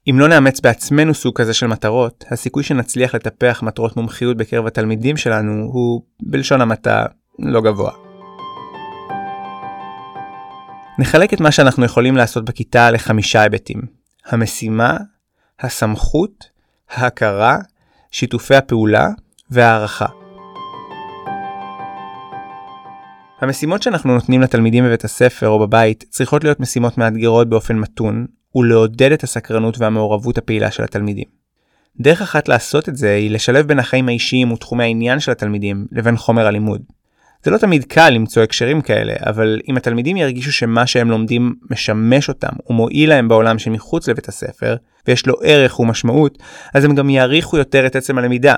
אם 0.09 0.19
לא 0.19 0.27
נאמץ 0.27 0.59
בעצמנו 0.59 1.13
סוג 1.13 1.35
כזה 1.35 1.53
של 1.53 1.67
מטרות, 1.67 2.25
הסיכוי 2.31 2.63
שנצליח 2.63 3.15
לטפח 3.15 3.63
מטרות 3.63 3.97
מומחיות 3.97 4.37
בקרב 4.37 4.67
התלמידים 4.67 5.17
שלנו 5.17 5.69
הוא, 5.73 6.01
בלשון 6.21 6.61
המעטה, 6.61 7.05
לא 7.39 7.61
גבוה. 7.61 7.91
נחלק 10.99 11.33
את 11.33 11.39
מה 11.39 11.51
שאנחנו 11.51 11.85
יכולים 11.85 12.17
לעשות 12.17 12.45
בכיתה 12.45 12.91
לחמישה 12.91 13.41
היבטים. 13.41 13.81
המשימה, 14.25 14.97
הסמכות, 15.59 16.49
ההכרה, 16.89 17.57
שיתופי 18.11 18.55
הפעולה 18.55 19.07
והערכה. 19.49 20.24
המשימות 23.45 23.83
שאנחנו 23.83 24.13
נותנים 24.13 24.41
לתלמידים 24.41 24.85
בבית 24.85 25.03
הספר 25.03 25.47
או 25.47 25.59
בבית 25.59 26.03
צריכות 26.09 26.43
להיות 26.43 26.59
משימות 26.59 26.97
מאתגרות 26.97 27.49
באופן 27.49 27.75
מתון, 27.75 28.25
ולעודד 28.55 29.11
את 29.11 29.23
הסקרנות 29.23 29.79
והמעורבות 29.79 30.37
הפעילה 30.37 30.71
של 30.71 30.83
התלמידים. 30.83 31.25
דרך 31.99 32.21
אחת 32.21 32.47
לעשות 32.47 32.89
את 32.89 32.95
זה 32.95 33.15
היא 33.15 33.31
לשלב 33.31 33.67
בין 33.67 33.79
החיים 33.79 34.09
האישיים 34.09 34.51
ותחומי 34.51 34.83
העניין 34.83 35.19
של 35.19 35.31
התלמידים 35.31 35.85
לבין 35.91 36.17
חומר 36.17 36.47
הלימוד. 36.47 36.81
זה 37.43 37.51
לא 37.51 37.57
תמיד 37.57 37.83
קל 37.83 38.09
למצוא 38.09 38.43
הקשרים 38.43 38.81
כאלה, 38.81 39.13
אבל 39.25 39.61
אם 39.69 39.77
התלמידים 39.77 40.17
ירגישו 40.17 40.51
שמה 40.51 40.87
שהם 40.87 41.09
לומדים 41.09 41.53
משמש 41.71 42.29
אותם 42.29 42.53
ומועיל 42.69 43.09
להם 43.09 43.27
בעולם 43.27 43.59
שמחוץ 43.59 44.07
לבית 44.07 44.27
הספר, 44.27 44.75
ויש 45.07 45.27
לו 45.27 45.35
ערך 45.43 45.79
ומשמעות, 45.79 46.37
אז 46.73 46.83
הם 46.83 46.95
גם 46.95 47.09
יעריכו 47.09 47.57
יותר 47.57 47.85
את 47.85 47.95
עצם 47.95 48.17
הלמידה. 48.17 48.55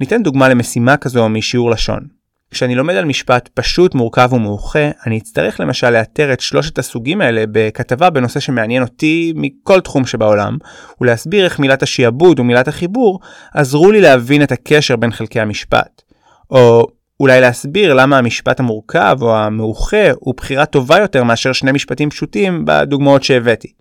ניתן 0.00 0.22
דוגמה 0.22 0.48
למשימה 0.48 0.96
כזו 0.96 1.28
משיעור 1.28 1.70
לשון. 1.70 2.17
כשאני 2.50 2.74
לומד 2.74 2.94
על 2.94 3.04
משפט 3.04 3.48
פשוט, 3.54 3.94
מורכב 3.94 4.32
ומאוחה, 4.32 4.90
אני 5.06 5.18
אצטרך 5.18 5.60
למשל 5.60 5.90
לאתר 5.90 6.32
את 6.32 6.40
שלושת 6.40 6.78
הסוגים 6.78 7.20
האלה 7.20 7.44
בכתבה 7.52 8.10
בנושא 8.10 8.40
שמעניין 8.40 8.82
אותי 8.82 9.32
מכל 9.36 9.80
תחום 9.80 10.06
שבעולם, 10.06 10.56
ולהסביר 11.00 11.44
איך 11.44 11.58
מילת 11.58 11.82
השיעבוד 11.82 12.40
ומילת 12.40 12.68
החיבור 12.68 13.20
עזרו 13.54 13.92
לי 13.92 14.00
להבין 14.00 14.42
את 14.42 14.52
הקשר 14.52 14.96
בין 14.96 15.12
חלקי 15.12 15.40
המשפט. 15.40 16.02
או 16.50 16.86
אולי 17.20 17.40
להסביר 17.40 17.94
למה 17.94 18.18
המשפט 18.18 18.60
המורכב 18.60 19.18
או 19.20 19.36
המאוחה 19.36 20.10
הוא 20.14 20.34
בחירה 20.36 20.66
טובה 20.66 20.98
יותר 20.98 21.24
מאשר 21.24 21.52
שני 21.52 21.72
משפטים 21.72 22.10
פשוטים 22.10 22.64
בדוגמאות 22.64 23.24
שהבאתי. 23.24 23.77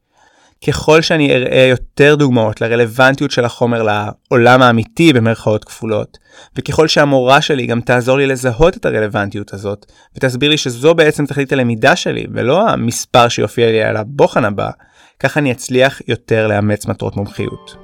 ככל 0.67 1.01
שאני 1.01 1.35
אראה 1.35 1.65
יותר 1.69 2.15
דוגמאות 2.15 2.61
לרלוונטיות 2.61 3.31
של 3.31 3.45
החומר 3.45 3.83
לעולם 3.83 4.61
האמיתי 4.61 5.13
במרכאות 5.13 5.65
כפולות, 5.65 6.17
וככל 6.55 6.87
שהמורה 6.87 7.41
שלי 7.41 7.65
גם 7.65 7.81
תעזור 7.81 8.17
לי 8.17 8.27
לזהות 8.27 8.77
את 8.77 8.85
הרלוונטיות 8.85 9.53
הזאת, 9.53 9.85
ותסביר 10.15 10.49
לי 10.49 10.57
שזו 10.57 10.95
בעצם 10.95 11.25
תכלית 11.25 11.53
הלמידה 11.53 11.95
שלי, 11.95 12.25
ולא 12.33 12.69
המספר 12.69 13.27
שיופיע 13.27 13.71
לי 13.71 13.83
על 13.83 13.97
הבוחן 13.97 14.45
הבא, 14.45 14.69
כך 15.19 15.37
אני 15.37 15.51
אצליח 15.51 16.01
יותר 16.07 16.47
לאמץ 16.47 16.85
מטרות 16.85 17.15
מומחיות. 17.15 17.75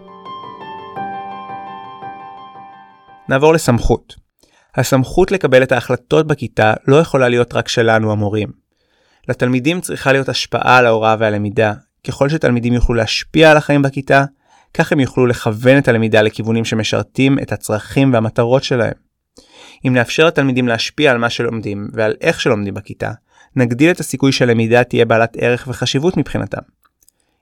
נעבור 3.29 3.53
לסמכות. 3.53 4.15
הסמכות 4.75 5.31
לקבל 5.31 5.63
את 5.63 5.71
ההחלטות 5.71 6.27
בכיתה 6.27 6.73
לא 6.87 6.95
יכולה 6.95 7.29
להיות 7.29 7.53
רק 7.53 7.67
שלנו 7.67 8.11
המורים. 8.11 8.49
לתלמידים 9.27 9.81
צריכה 9.81 10.11
להיות 10.11 10.29
השפעה 10.29 10.77
על 10.77 10.85
ההוראה 10.85 11.15
והלמידה, 11.19 11.73
ככל 12.07 12.29
שתלמידים 12.29 12.73
יוכלו 12.73 12.95
להשפיע 12.95 13.51
על 13.51 13.57
החיים 13.57 13.81
בכיתה, 13.81 14.23
כך 14.73 14.91
הם 14.91 14.99
יוכלו 14.99 15.27
לכוון 15.27 15.77
את 15.77 15.87
הלמידה 15.87 16.21
לכיוונים 16.21 16.65
שמשרתים 16.65 17.39
את 17.39 17.51
הצרכים 17.51 18.13
והמטרות 18.13 18.63
שלהם. 18.63 18.93
אם 19.87 19.93
נאפשר 19.93 20.25
לתלמידים 20.25 20.67
להשפיע 20.67 21.11
על 21.11 21.17
מה 21.17 21.29
שלומדים 21.29 21.87
ועל 21.93 22.13
איך 22.21 22.41
שלומדים 22.41 22.73
בכיתה, 22.73 23.11
נגדיל 23.55 23.91
את 23.91 23.99
הסיכוי 23.99 24.31
שהלמידה 24.31 24.83
תהיה 24.83 25.05
בעלת 25.05 25.37
ערך 25.39 25.67
וחשיבות 25.67 26.17
מבחינתם. 26.17 26.61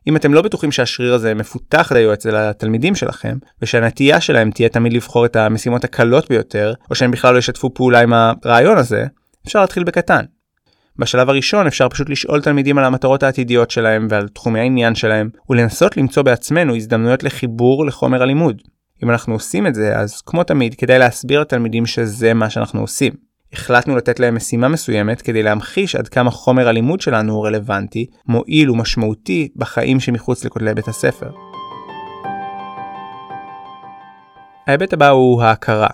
אם 0.07 0.15
אתם 0.15 0.33
לא 0.33 0.41
בטוחים 0.41 0.71
שהשריר 0.71 1.13
הזה 1.13 1.33
מפותח 1.33 1.91
דיו 1.93 2.13
אצל 2.13 2.35
התלמידים 2.35 2.95
שלכם, 2.95 3.37
ושהנטייה 3.61 4.21
שלהם 4.21 4.51
תהיה 4.51 4.69
תמיד 4.69 4.93
לבחור 4.93 5.25
את 5.25 5.35
המשימות 5.35 5.83
הקלות 5.83 6.29
ביותר, 6.29 6.73
או 6.89 6.95
שהם 6.95 7.11
בכלל 7.11 7.33
לא 7.33 7.39
ישתפו 7.39 7.73
פעולה 7.73 7.99
עם 7.99 8.13
הרעיון 8.13 8.77
הזה, 8.77 9.05
אפשר 9.47 9.61
להתחיל 9.61 9.83
בקטן. 9.83 10.25
בשלב 10.97 11.29
הראשון 11.29 11.67
אפשר 11.67 11.89
פשוט 11.89 12.09
לשאול 12.09 12.41
תלמידים 12.41 12.77
על 12.77 12.83
המטרות 12.83 13.23
העתידיות 13.23 13.71
שלהם 13.71 14.07
ועל 14.09 14.27
תחומי 14.27 14.59
העניין 14.59 14.95
שלהם, 14.95 15.29
ולנסות 15.49 15.97
למצוא 15.97 16.23
בעצמנו 16.23 16.75
הזדמנויות 16.75 17.23
לחיבור 17.23 17.85
לחומר 17.85 18.21
הלימוד. 18.21 18.61
אם 19.03 19.09
אנחנו 19.09 19.33
עושים 19.33 19.67
את 19.67 19.75
זה, 19.75 19.97
אז 19.97 20.21
כמו 20.21 20.43
תמיד, 20.43 20.75
כדאי 20.75 20.99
להסביר 20.99 21.41
לתלמידים 21.41 21.85
שזה 21.85 22.33
מה 22.33 22.49
שאנחנו 22.49 22.81
עושים. 22.81 23.13
החלטנו 23.53 23.95
לתת 23.95 24.19
להם 24.19 24.35
משימה 24.35 24.67
מסוימת 24.67 25.21
כדי 25.21 25.43
להמחיש 25.43 25.95
עד 25.95 26.07
כמה 26.07 26.31
חומר 26.31 26.67
הלימוד 26.67 27.01
שלנו 27.01 27.33
הוא 27.33 27.47
רלוונטי, 27.47 28.05
מועיל 28.27 28.71
ומשמעותי 28.71 29.49
בחיים 29.55 29.99
שמחוץ 29.99 30.45
לכותלי 30.45 30.73
בית 30.73 30.87
הספר. 30.87 31.29
ההיבט 34.67 34.93
הבא 34.93 35.09
הוא 35.09 35.43
ההכרה. 35.43 35.89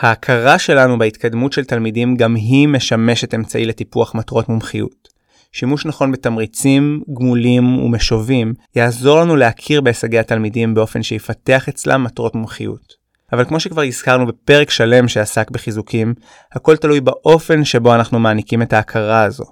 ההכרה 0.00 0.58
שלנו 0.58 0.98
בהתקדמות 0.98 1.52
של 1.52 1.64
תלמידים 1.64 2.16
גם 2.16 2.34
היא 2.34 2.68
משמשת 2.68 3.34
אמצעי 3.34 3.64
לטיפוח 3.64 4.14
מטרות 4.14 4.48
מומחיות. 4.48 5.08
שימוש 5.52 5.86
נכון 5.86 6.12
בתמריצים, 6.12 7.02
גמולים 7.18 7.78
ומשובים 7.78 8.54
יעזור 8.76 9.20
לנו 9.20 9.36
להכיר 9.36 9.80
בהישגי 9.80 10.18
התלמידים 10.18 10.74
באופן 10.74 11.02
שיפתח 11.02 11.68
אצלם 11.68 12.04
מטרות 12.04 12.34
מומחיות. 12.34 12.94
אבל 13.32 13.44
כמו 13.44 13.60
שכבר 13.60 13.82
הזכרנו 13.82 14.26
בפרק 14.26 14.70
שלם 14.70 15.08
שעסק 15.08 15.50
בחיזוקים, 15.50 16.14
הכל 16.52 16.76
תלוי 16.76 17.00
באופן 17.00 17.64
שבו 17.64 17.94
אנחנו 17.94 18.18
מעניקים 18.18 18.62
את 18.62 18.72
ההכרה 18.72 19.22
הזו, 19.22 19.44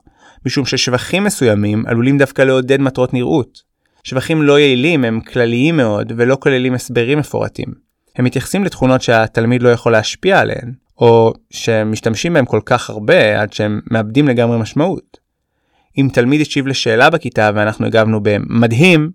משום 0.46 0.66
ששבחים 0.66 1.24
מסוימים 1.24 1.84
עלולים 1.86 2.18
דווקא 2.18 2.42
לעודד 2.42 2.80
מטרות 2.80 3.14
נראות. 3.14 3.62
שבחים 4.04 4.42
לא 4.42 4.58
יעילים 4.58 5.04
הם 5.04 5.20
כלליים 5.20 5.76
מאוד 5.76 6.12
ולא 6.16 6.36
כוללים 6.40 6.74
הסברים 6.74 7.18
מפורטים. 7.18 7.85
הם 8.16 8.24
מתייחסים 8.24 8.64
לתכונות 8.64 9.02
שהתלמיד 9.02 9.62
לא 9.62 9.68
יכול 9.68 9.92
להשפיע 9.92 10.40
עליהן, 10.40 10.72
או 10.98 11.32
שמשתמשים 11.50 12.32
בהם 12.32 12.44
כל 12.44 12.60
כך 12.66 12.90
הרבה 12.90 13.40
עד 13.40 13.52
שהם 13.52 13.80
מאבדים 13.90 14.28
לגמרי 14.28 14.58
משמעות. 14.58 15.16
אם 15.98 16.08
תלמיד 16.12 16.40
השיב 16.40 16.66
לשאלה 16.66 17.10
בכיתה 17.10 17.50
ואנחנו 17.54 17.86
הגבנו 17.86 18.20
במדהים, 18.22 19.10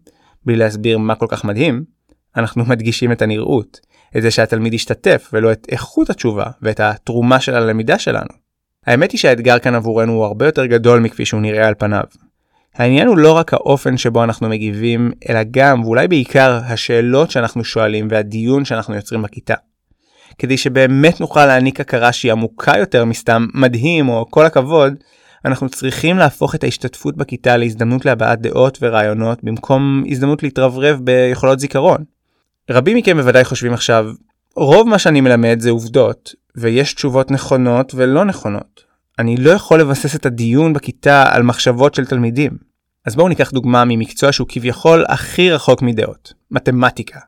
בלי 0.46 0.56
להסביר 0.56 0.98
מה 0.98 1.16
כל 1.16 1.26
כך 1.30 1.46
מדהים, 1.46 1.84
אנחנו 2.38 2.66
מדגישים 2.66 3.12
את 3.12 3.22
הנראות, 3.22 3.80
את 4.18 4.22
זה 4.22 4.32
שהתלמיד 4.32 4.74
ישתתף 4.74 5.30
ולא 5.34 5.52
את 5.52 5.68
איכות 5.70 6.10
התשובה 6.10 6.46
ואת 6.62 6.80
התרומה 6.80 7.40
של 7.40 7.56
הלמידה 7.56 8.00
שלנו. 8.00 8.30
האמת 8.86 9.12
היא 9.12 9.20
שהאתגר 9.20 9.60
כאן 9.60 9.76
עבורנו 9.76 10.14
הוא 10.14 10.26
הרבה 10.26 10.46
יותר 10.46 10.66
גדול 10.66 11.00
מכפי 11.00 11.26
שהוא 11.26 11.42
נראה 11.42 11.68
על 11.68 11.74
פניו. 11.78 12.04
העניין 12.76 13.08
הוא 13.08 13.18
לא 13.18 13.32
רק 13.32 13.54
האופן 13.54 13.98
שבו 13.98 14.24
אנחנו 14.24 14.50
מגיבים, 14.50 15.12
אלא 15.30 15.40
גם, 15.52 15.84
ואולי 15.84 16.08
בעיקר, 16.08 16.60
השאלות 16.66 17.32
שאנחנו 17.32 17.64
שואלים 17.64 18.08
והדיון 18.12 18.66
שאנחנו 18.66 18.96
יוצרים 18.96 19.22
בכיתה. 19.22 19.56
כדי 20.38 20.58
שבאמת 20.58 21.22
נוכל 21.22 21.46
להעניק 21.46 21.80
הכרה 21.80 22.12
שהיא 22.12 22.32
עמוקה 22.32 22.78
יותר 22.78 23.06
מסתם 23.06 23.48
מדהים 23.54 24.10
או 24.10 24.26
כל 24.30 24.46
הכבוד, 24.46 24.94
אנחנו 25.46 25.70
צריכים 25.70 26.18
להפוך 26.18 26.56
את 26.56 26.64
ההשתתפות 26.64 27.18
בכיתה 27.18 27.58
להזדמנות 27.58 28.06
להבעת 28.06 28.42
דעות 28.42 28.78
ורעיונות 28.82 29.44
במקום 29.44 30.04
הזדמנות 30.08 30.44
להתרברב 30.44 31.00
ביכולות 31.04 31.60
זיכרון. 31.60 32.04
רבים 32.70 32.98
מכם 32.98 33.18
בוודאי 33.18 33.46
חושבים 33.46 33.74
עכשיו, 33.74 34.06
רוב 34.56 34.88
מה 34.88 35.00
שאני 35.00 35.22
מלמד 35.22 35.60
זה 35.60 35.70
עובדות, 35.70 36.36
ויש 36.56 36.94
תשובות 36.94 37.32
נכונות 37.32 37.94
ולא 37.96 38.26
נכונות. 38.26 38.91
אני 39.20 39.38
לא 39.38 39.52
יכול 39.52 39.82
לבסס 39.82 40.16
את 40.16 40.26
הדיון 40.26 40.74
בכיתה 40.74 41.24
על 41.32 41.44
מחשבות 41.44 41.96
של 41.96 42.06
תלמידים. 42.06 42.52
אז 43.06 43.16
בואו 43.16 43.28
ניקח 43.28 43.52
דוגמה 43.52 43.86
ממקצוע 43.86 44.32
שהוא 44.32 44.48
כביכול 44.50 45.06
הכי 45.10 45.52
רחוק 45.52 45.82
מדעות, 45.82 46.34
מתמטיקה, 46.52 47.20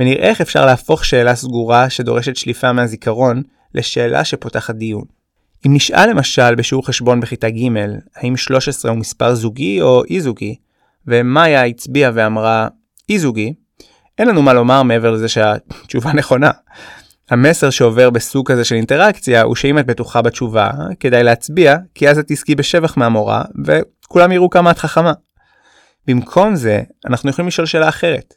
ונראה 0.00 0.28
איך 0.28 0.40
אפשר 0.40 0.66
להפוך 0.66 1.04
שאלה 1.04 1.34
סגורה 1.34 1.90
שדורשת 1.90 2.36
שליפה 2.36 2.72
מהזיכרון 2.72 3.42
לשאלה 3.74 4.24
שפותחת 4.24 4.74
דיון. 4.74 5.04
אם 5.66 5.74
נשאל 5.74 6.10
למשל 6.10 6.54
בשיעור 6.54 6.86
חשבון 6.86 7.20
בכיתה 7.20 7.50
ג' 7.50 7.68
האם 8.16 8.36
13 8.36 8.90
הוא 8.90 8.98
מספר 8.98 9.34
זוגי 9.34 9.82
או 9.82 10.04
אי 10.04 10.20
זוגי, 10.20 10.56
ומאיה 11.06 11.64
הצביעה 11.64 12.10
ואמרה 12.14 12.68
אי 13.08 13.18
זוגי, 13.18 13.54
אין 14.18 14.28
לנו 14.28 14.42
מה 14.42 14.52
לומר 14.52 14.82
מעבר 14.82 15.10
לזה 15.10 15.28
שהתשובה 15.28 16.12
נכונה. 16.18 16.50
המסר 17.30 17.70
שעובר 17.70 18.10
בסוג 18.10 18.52
כזה 18.52 18.64
של 18.64 18.74
אינטראקציה 18.74 19.42
הוא 19.42 19.56
שאם 19.56 19.78
את 19.78 19.86
בטוחה 19.86 20.22
בתשובה, 20.22 20.70
כדאי 21.00 21.22
להצביע, 21.22 21.76
כי 21.94 22.08
אז 22.08 22.18
את 22.18 22.24
תזכי 22.28 22.54
בשבח 22.54 22.96
מהמורה, 22.96 23.42
וכולם 23.64 24.32
יראו 24.32 24.50
כמה 24.50 24.70
את 24.70 24.78
חכמה. 24.78 25.12
במקום 26.06 26.56
זה, 26.56 26.82
אנחנו 27.06 27.30
יכולים 27.30 27.48
לשאול 27.48 27.66
שאלה 27.66 27.88
אחרת. 27.88 28.34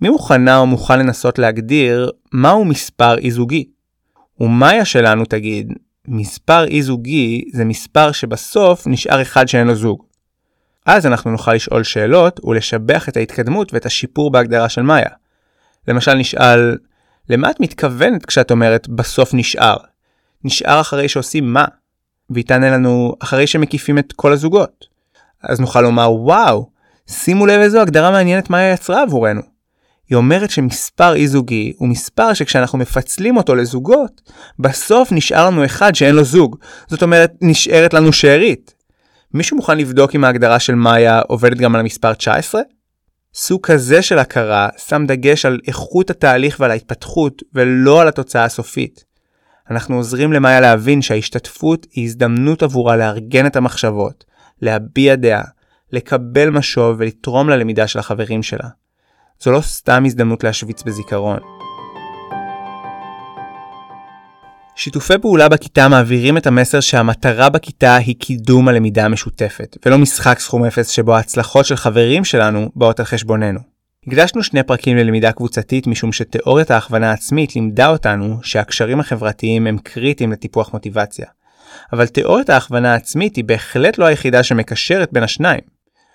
מי 0.00 0.08
מוכנה 0.08 0.58
או 0.58 0.66
מוכן 0.66 0.98
לנסות 0.98 1.38
להגדיר 1.38 2.10
מהו 2.32 2.64
מספר 2.64 3.18
אי 3.18 3.30
זוגי? 3.30 3.64
ומאיה 4.40 4.84
שלנו 4.84 5.24
תגיד, 5.24 5.72
מספר 6.08 6.64
אי 6.64 6.82
זוגי 6.82 7.44
זה 7.52 7.64
מספר 7.64 8.12
שבסוף 8.12 8.86
נשאר 8.86 9.22
אחד 9.22 9.48
שאין 9.48 9.66
לו 9.66 9.74
זוג. 9.74 10.02
אז 10.86 11.06
אנחנו 11.06 11.30
נוכל 11.30 11.54
לשאול 11.54 11.82
שאלות 11.82 12.44
ולשבח 12.44 13.08
את 13.08 13.16
ההתקדמות 13.16 13.74
ואת 13.74 13.86
השיפור 13.86 14.30
בהגדרה 14.30 14.68
של 14.68 14.82
מאיה. 14.82 15.10
למשל 15.88 16.14
נשאל, 16.14 16.76
למה 17.32 17.50
את 17.50 17.60
מתכוונת 17.60 18.26
כשאת 18.26 18.50
אומרת 18.50 18.88
בסוף 18.88 19.34
נשאר? 19.34 19.76
נשאר 20.44 20.80
אחרי 20.80 21.08
שעושים 21.08 21.52
מה? 21.52 21.64
והיא 22.30 22.44
תענה 22.44 22.70
לנו 22.70 23.14
אחרי 23.20 23.46
שמקיפים 23.46 23.98
את 23.98 24.12
כל 24.12 24.32
הזוגות. 24.32 24.86
אז 25.42 25.60
נוכל 25.60 25.80
לומר 25.80 26.12
וואו, 26.12 26.70
שימו 27.06 27.46
לב 27.46 27.60
איזו 27.60 27.80
הגדרה 27.80 28.10
מעניינת 28.10 28.50
מאיה 28.50 28.72
יצרה 28.72 29.02
עבורנו. 29.02 29.40
היא 30.10 30.16
אומרת 30.16 30.50
שמספר 30.50 31.14
אי 31.14 31.28
זוגי 31.28 31.72
הוא 31.76 31.88
מספר 31.88 32.34
שכשאנחנו 32.34 32.78
מפצלים 32.78 33.36
אותו 33.36 33.54
לזוגות, 33.54 34.22
בסוף 34.58 35.12
נשאר 35.12 35.46
לנו 35.46 35.64
אחד 35.64 35.94
שאין 35.94 36.14
לו 36.14 36.24
זוג. 36.24 36.56
זאת 36.86 37.02
אומרת, 37.02 37.32
נשארת 37.40 37.94
לנו 37.94 38.12
שארית. 38.12 38.74
מישהו 39.34 39.56
מוכן 39.56 39.78
לבדוק 39.78 40.14
אם 40.14 40.24
ההגדרה 40.24 40.58
של 40.58 40.74
מאיה 40.74 41.20
עובדת 41.20 41.56
גם 41.56 41.74
על 41.74 41.80
המספר 41.80 42.14
19? 42.14 42.62
סוג 43.34 43.60
כזה 43.66 44.02
של 44.02 44.18
הכרה 44.18 44.68
שם 44.78 45.04
דגש 45.06 45.46
על 45.46 45.60
איכות 45.66 46.10
התהליך 46.10 46.56
ועל 46.60 46.70
ההתפתחות 46.70 47.42
ולא 47.54 48.00
על 48.00 48.08
התוצאה 48.08 48.44
הסופית. 48.44 49.04
אנחנו 49.70 49.96
עוזרים 49.96 50.32
למאיה 50.32 50.60
להבין 50.60 51.02
שההשתתפות 51.02 51.86
היא 51.92 52.04
הזדמנות 52.04 52.62
עבורה 52.62 52.96
לארגן 52.96 53.46
את 53.46 53.56
המחשבות, 53.56 54.24
להביע 54.62 55.14
דעה, 55.14 55.44
לקבל 55.92 56.50
משוב 56.50 56.96
ולתרום 56.98 57.50
ללמידה 57.50 57.86
של 57.86 57.98
החברים 57.98 58.42
שלה. 58.42 58.68
זו 59.40 59.50
לא 59.50 59.60
סתם 59.60 60.02
הזדמנות 60.06 60.44
להשוויץ 60.44 60.82
בזיכרון. 60.82 61.38
שיתופי 64.76 65.18
פעולה 65.18 65.48
בכיתה 65.48 65.88
מעבירים 65.88 66.36
את 66.36 66.46
המסר 66.46 66.80
שהמטרה 66.80 67.48
בכיתה 67.48 67.96
היא 67.96 68.16
קידום 68.18 68.68
הלמידה 68.68 69.04
המשותפת, 69.04 69.76
ולא 69.86 69.98
משחק 69.98 70.38
סכום 70.38 70.64
אפס 70.64 70.88
שבו 70.88 71.14
ההצלחות 71.16 71.66
של 71.66 71.76
חברים 71.76 72.24
שלנו 72.24 72.70
באות 72.76 73.00
על 73.00 73.06
חשבוננו. 73.06 73.60
הקדשנו 74.06 74.42
שני 74.42 74.62
פרקים 74.62 74.96
ללמידה 74.96 75.32
קבוצתית 75.32 75.86
משום 75.86 76.12
שתיאוריית 76.12 76.70
ההכוונה 76.70 77.10
העצמית 77.10 77.54
לימדה 77.54 77.88
אותנו 77.88 78.38
שהקשרים 78.42 79.00
החברתיים 79.00 79.66
הם 79.66 79.78
קריטיים 79.78 80.32
לטיפוח 80.32 80.72
מוטיבציה. 80.72 81.26
אבל 81.92 82.06
תיאוריית 82.06 82.50
ההכוונה 82.50 82.92
העצמית 82.92 83.36
היא 83.36 83.44
בהחלט 83.44 83.98
לא 83.98 84.04
היחידה 84.04 84.42
שמקשרת 84.42 85.12
בין 85.12 85.22
השניים. 85.22 85.60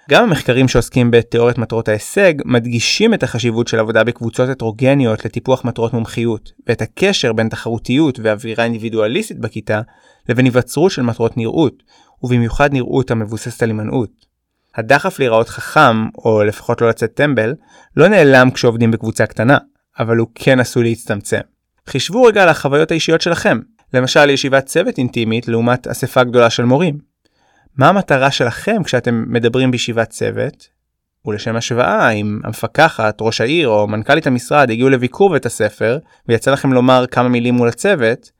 גם 0.09 0.23
המחקרים 0.23 0.67
שעוסקים 0.67 1.11
בתיאוריית 1.11 1.57
מטרות 1.57 1.87
ההישג 1.87 2.33
מדגישים 2.45 3.13
את 3.13 3.23
החשיבות 3.23 3.67
של 3.67 3.79
עבודה 3.79 4.03
בקבוצות 4.03 4.49
הטרוגניות 4.49 5.25
לטיפוח 5.25 5.65
מטרות 5.65 5.93
מומחיות, 5.93 6.51
ואת 6.67 6.81
הקשר 6.81 7.33
בין 7.33 7.49
תחרותיות 7.49 8.19
ואווירה 8.23 8.63
אינדיבידואליסטית 8.63 9.39
בכיתה 9.39 9.81
לבין 10.29 10.45
היווצרות 10.45 10.91
של 10.91 11.01
מטרות 11.01 11.37
נראות, 11.37 11.83
ובמיוחד 12.23 12.73
נראות 12.73 13.11
המבוססת 13.11 13.63
על 13.63 13.69
הימנעות. 13.69 14.09
הדחף 14.75 15.19
להיראות 15.19 15.49
חכם, 15.49 16.07
או 16.17 16.43
לפחות 16.43 16.81
לא 16.81 16.89
לצאת 16.89 17.13
טמבל, 17.13 17.53
לא 17.97 18.07
נעלם 18.07 18.51
כשעובדים 18.51 18.91
בקבוצה 18.91 19.25
קטנה, 19.25 19.57
אבל 19.99 20.17
הוא 20.17 20.27
כן 20.35 20.59
עשוי 20.59 20.83
להצטמצם. 20.83 21.41
חישבו 21.87 22.23
רגע 22.23 22.43
על 22.43 22.49
החוויות 22.49 22.91
האישיות 22.91 23.21
שלכם, 23.21 23.59
למשל 23.93 24.29
ישיבת 24.29 24.65
צוות 24.65 24.97
אינטימית 24.97 25.47
לעומת 25.47 25.87
אספה 25.87 26.23
גדולה 26.23 26.49
של 26.49 26.65
מורים. 26.65 26.97
מה 27.77 27.89
המטרה 27.89 28.31
שלכם 28.31 28.83
כשאתם 28.83 29.23
מדברים 29.27 29.71
בישיבת 29.71 30.09
צוות? 30.09 30.67
ולשם 31.25 31.55
השוואה, 31.55 32.09
אם 32.09 32.39
המפקחת, 32.43 33.17
ראש 33.21 33.41
העיר 33.41 33.67
או 33.67 33.87
מנכ"לית 33.87 34.27
המשרד 34.27 34.71
הגיעו 34.71 34.89
לביקור 34.89 35.29
בית 35.29 35.45
הספר 35.45 35.97
ויצא 36.27 36.51
לכם 36.51 36.73
לומר 36.73 37.05
כמה 37.11 37.29
מילים 37.29 37.53
מול 37.53 37.67
הצוות, 37.67 38.31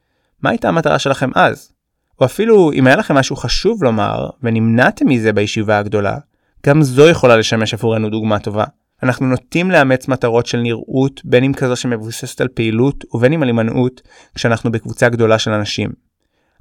מה 0.41 0.50
הייתה 0.50 0.67
המטרה 0.67 1.00
שלכם 1.00 1.29
אז? 1.36 1.72
או 2.20 2.25
אפילו 2.25 2.72
אם 2.74 2.88
היה 2.88 2.96
לכם 2.96 3.15
משהו 3.15 3.36
חשוב 3.36 3.84
לומר 3.84 4.29
ונמנעתם 4.44 5.08
מזה 5.08 5.34
בישיבה 5.34 5.77
הגדולה, 5.77 6.17
גם 6.65 6.82
זו 6.82 7.10
יכולה 7.10 7.38
לשמש 7.38 7.74
עבורנו 7.74 8.10
דוגמה 8.10 8.39
טובה. 8.39 8.65
אנחנו 9.03 9.25
נוטים 9.25 9.72
לאמץ 9.72 10.08
מטרות 10.08 10.46
של 10.46 10.58
נראות 10.58 11.22
בין 11.25 11.44
אם 11.44 11.53
כזו 11.53 11.75
שמבוססת 11.75 12.41
על 12.41 12.48
פעילות 12.48 13.06
ובין 13.13 13.34
אם 13.34 13.41
על 13.41 13.48
הימנעות 13.48 14.01
כשאנחנו 14.36 14.72
בקבוצה 14.72 15.10
גדולה 15.10 15.39
של 15.39 15.51
אנשים. 15.51 16.07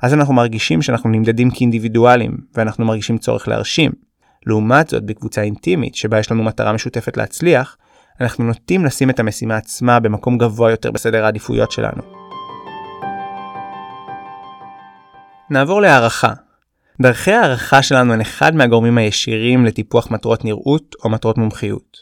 אז 0.02 0.14
אנחנו 0.14 0.34
מרגישים 0.34 0.82
שאנחנו 0.82 1.10
נמדדים 1.10 1.50
כאינדיבידואלים 1.50 2.36
ואנחנו 2.54 2.84
מרגישים 2.84 3.18
צורך 3.18 3.48
להרשים. 3.48 3.92
לעומת 4.46 4.88
זאת 4.88 5.04
בקבוצה 5.04 5.42
אינטימית 5.42 5.94
שבה 5.94 6.18
יש 6.18 6.30
לנו 6.30 6.42
מטרה 6.42 6.72
משותפת 6.72 7.16
להצליח, 7.16 7.76
אנחנו 8.20 8.44
נוטים 8.44 8.84
לשים 8.84 9.10
את 9.10 9.20
המשימה 9.20 9.56
עצמה 9.56 10.00
במקום 10.00 10.38
גבוה 10.38 10.70
יותר 10.70 10.90
בסדר 10.90 11.24
העדיפויות 11.24 11.72
שלנו. 11.72 12.02
נעבור 15.50 15.80
להערכה. 15.80 16.32
דרכי 17.02 17.32
הערכה 17.32 17.82
שלנו 17.82 18.12
הן 18.12 18.20
אחד 18.20 18.54
מהגורמים 18.54 18.98
הישירים 18.98 19.64
לטיפוח 19.64 20.10
מטרות 20.10 20.44
נראות 20.44 20.94
או 21.04 21.10
מטרות 21.10 21.38
מומחיות. 21.38 21.96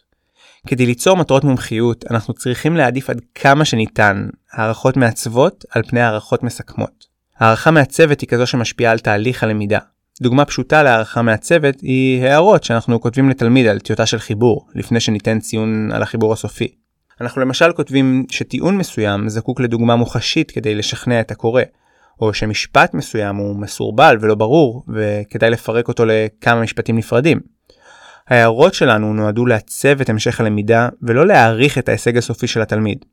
כדי 0.67 0.87
ליצור 0.87 1.17
מטרות 1.17 1.45
מומחיות 1.45 2.05
אנחנו 2.11 2.35
צריכים 2.35 2.77
להעדיף 2.77 3.11
עד 3.11 3.21
כמה 3.35 3.65
שניתן 3.65 4.29
הערכות 4.53 4.97
מעצבות 4.97 5.65
על 5.71 5.83
פני 5.83 6.01
הערכות 6.01 6.43
מסכמות. 6.43 7.14
הערכה 7.39 7.71
מעצבת 7.71 8.21
היא 8.21 8.29
כזו 8.29 8.47
שמשפיעה 8.47 8.93
על 8.93 8.99
תהליך 8.99 9.43
הלמידה. 9.43 9.79
דוגמה 10.23 10.45
פשוטה 10.45 10.83
להערכה 10.83 11.23
מעצבת 11.23 11.81
היא 11.81 12.25
הערות 12.25 12.65
שאנחנו 12.65 13.01
כותבים 13.01 13.31
לתלמיד 13.31 13.67
על 13.67 13.79
טיוטה 13.79 14.07
של 14.07 14.19
חיבור, 14.19 14.69
לפני 14.75 15.01
שניתן 15.01 15.41
ציון 15.41 15.91
על 15.93 16.03
החיבור 16.03 16.33
הסופי. 16.33 16.75
אנחנו 17.21 17.41
למשל 17.41 17.73
כותבים 17.73 18.27
שטיעון 18.31 18.77
מסוים 18.77 19.29
זקוק 19.29 19.61
לדוגמה 19.61 19.97
מוחשית 19.97 20.51
כדי 20.51 20.75
לשכנע 20.75 21.21
את 21.21 21.31
הקורא, 21.31 21.63
או 22.21 22.35
שמשפט 22.35 22.95
מסוים 22.95 23.37
הוא 23.37 23.57
מסורבל 23.57 24.17
ולא 24.21 24.35
ברור, 24.35 24.85
וכדאי 24.89 25.51
לפרק 25.51 25.89
אותו 25.89 26.05
לכמה 26.05 26.61
משפטים 26.61 26.97
נפרדים. 26.97 27.41
ההערות 28.29 28.75
שלנו 28.75 29.15
נועדו 29.15 29.47
לעצב 29.47 30.01
את 30.01 30.09
המשך 30.09 30.41
הלמידה 30.41 30.89
ולא 31.03 31.27
להעריך 31.27 31.79
את 31.79 31.89
ההישג 31.89 32.17
הסופי 32.17 32.47
של 32.47 32.63
התלמיד. 32.63 33.05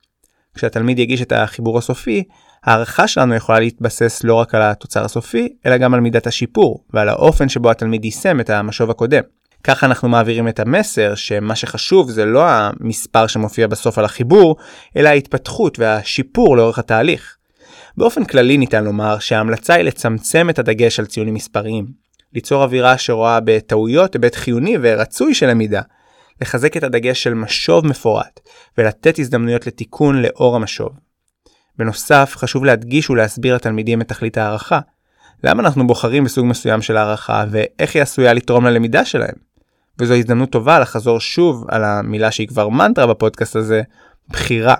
כשהתלמיד 0.55 0.99
יגיש 0.99 1.21
את 1.21 1.31
החיבור 1.31 1.77
הסופי, 1.77 2.23
הערכה 2.65 3.07
שלנו 3.07 3.35
יכולה 3.35 3.59
להתבסס 3.59 4.23
לא 4.23 4.35
רק 4.35 4.55
על 4.55 4.61
התוצר 4.61 5.05
הסופי, 5.05 5.49
אלא 5.65 5.77
גם 5.77 5.93
על 5.93 5.99
מידת 5.99 6.27
השיפור 6.27 6.83
ועל 6.93 7.09
האופן 7.09 7.49
שבו 7.49 7.71
התלמיד 7.71 8.05
יישם 8.05 8.39
את 8.39 8.49
המשוב 8.49 8.89
הקודם. 8.89 9.23
ככה 9.63 9.85
אנחנו 9.85 10.09
מעבירים 10.09 10.47
את 10.47 10.59
המסר 10.59 11.15
שמה 11.15 11.55
שחשוב 11.55 12.11
זה 12.11 12.25
לא 12.25 12.43
המספר 12.47 13.27
שמופיע 13.27 13.67
בסוף 13.67 13.97
על 13.97 14.05
החיבור, 14.05 14.55
אלא 14.97 15.09
ההתפתחות 15.09 15.79
והשיפור 15.79 16.57
לאורך 16.57 16.79
התהליך. 16.79 17.37
באופן 17.97 18.25
כללי 18.25 18.57
ניתן 18.57 18.83
לומר 18.83 19.19
שההמלצה 19.19 19.73
היא 19.73 19.83
לצמצם 19.83 20.49
את 20.49 20.59
הדגש 20.59 20.99
על 20.99 21.05
ציונים 21.05 21.33
מספריים, 21.33 21.85
ליצור 22.33 22.63
אווירה 22.63 22.97
שרואה 22.97 23.39
בטעויות 23.39 24.13
היבט 24.13 24.35
חיוני 24.35 24.77
ורצוי 24.81 25.33
של 25.33 25.47
למידה, 25.49 25.81
לחזק 26.41 26.77
את 26.77 26.83
הדגש 26.83 27.23
של 27.23 27.33
משוב 27.33 27.87
מפורט, 27.87 28.39
ולתת 28.77 29.19
הזדמנויות 29.19 29.67
לתיקון 29.67 30.21
לאור 30.21 30.55
המשוב. 30.55 31.10
בנוסף, 31.77 32.33
חשוב 32.37 32.65
להדגיש 32.65 33.09
ולהסביר 33.09 33.55
לתלמידים 33.55 34.01
את 34.01 34.07
תכלית 34.07 34.37
הערכה. 34.37 34.79
למה 35.43 35.63
אנחנו 35.63 35.87
בוחרים 35.87 36.23
בסוג 36.23 36.45
מסוים 36.45 36.81
של 36.81 36.97
הערכה, 36.97 37.45
ואיך 37.51 37.95
היא 37.95 38.01
עשויה 38.01 38.33
לתרום 38.33 38.65
ללמידה 38.65 39.05
שלהם. 39.05 39.35
וזו 39.99 40.13
הזדמנות 40.13 40.49
טובה 40.49 40.79
לחזור 40.79 41.19
שוב 41.19 41.65
על 41.67 41.83
המילה 41.83 42.31
שהיא 42.31 42.47
כבר 42.47 42.69
מנטרה 42.69 43.07
בפודקאסט 43.07 43.55
הזה, 43.55 43.81
בחירה. 44.29 44.75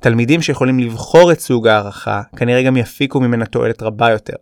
תלמידים 0.00 0.42
שיכולים 0.42 0.78
לבחור 0.78 1.32
את 1.32 1.40
סוג 1.40 1.68
הערכה, 1.68 2.22
כנראה 2.36 2.62
גם 2.62 2.76
יפיקו 2.76 3.20
ממנה 3.20 3.46
תועלת 3.46 3.82
רבה 3.82 4.10
יותר. 4.10 4.36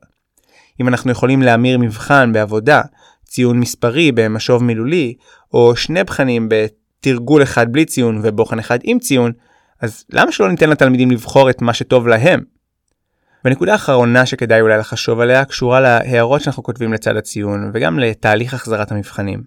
אם 0.80 0.88
אנחנו 0.88 1.10
יכולים 1.10 1.42
להמיר 1.42 1.78
מבחן 1.78 2.32
בעבודה, 2.32 2.82
ציון 3.24 3.60
מספרי 3.60 4.12
במשוב 4.12 4.64
מילולי, 4.64 5.14
או 5.54 5.76
שני 5.76 6.04
בחנים 6.04 6.48
בתרגול 6.48 7.42
אחד 7.42 7.72
בלי 7.72 7.84
ציון 7.84 8.20
ובוחן 8.22 8.58
אחד 8.58 8.78
עם 8.82 8.98
ציון, 8.98 9.32
אז 9.82 10.04
למה 10.10 10.32
שלא 10.32 10.50
ניתן 10.50 10.70
לתלמידים 10.70 11.10
לבחור 11.10 11.50
את 11.50 11.62
מה 11.62 11.74
שטוב 11.74 12.08
להם? 12.08 12.40
ונקודה 13.44 13.74
אחרונה 13.74 14.26
שכדאי 14.26 14.60
אולי 14.60 14.78
לחשוב 14.78 15.20
עליה 15.20 15.44
קשורה 15.44 15.80
להערות 15.80 16.40
שאנחנו 16.40 16.62
כותבים 16.62 16.92
לצד 16.92 17.16
הציון 17.16 17.70
וגם 17.74 17.98
לתהליך 17.98 18.54
החזרת 18.54 18.92
המבחנים. 18.92 19.42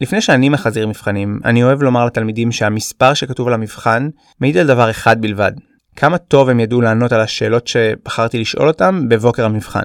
לפני 0.00 0.20
שאני 0.20 0.48
מחזיר 0.48 0.86
מבחנים, 0.86 1.40
אני 1.44 1.62
אוהב 1.62 1.82
לומר 1.82 2.04
לתלמידים 2.06 2.52
שהמספר 2.52 3.14
שכתוב 3.14 3.48
על 3.48 3.54
המבחן 3.54 4.08
מעיד 4.40 4.56
על 4.56 4.66
דבר 4.66 4.90
אחד 4.90 5.20
בלבד, 5.20 5.52
כמה 5.96 6.18
טוב 6.18 6.48
הם 6.48 6.60
ידעו 6.60 6.80
לענות 6.80 7.12
על 7.12 7.20
השאלות 7.20 7.66
שבחרתי 7.66 8.38
לשאול 8.38 8.68
אותם 8.68 9.08
בבוקר 9.08 9.44
המבחן. 9.44 9.82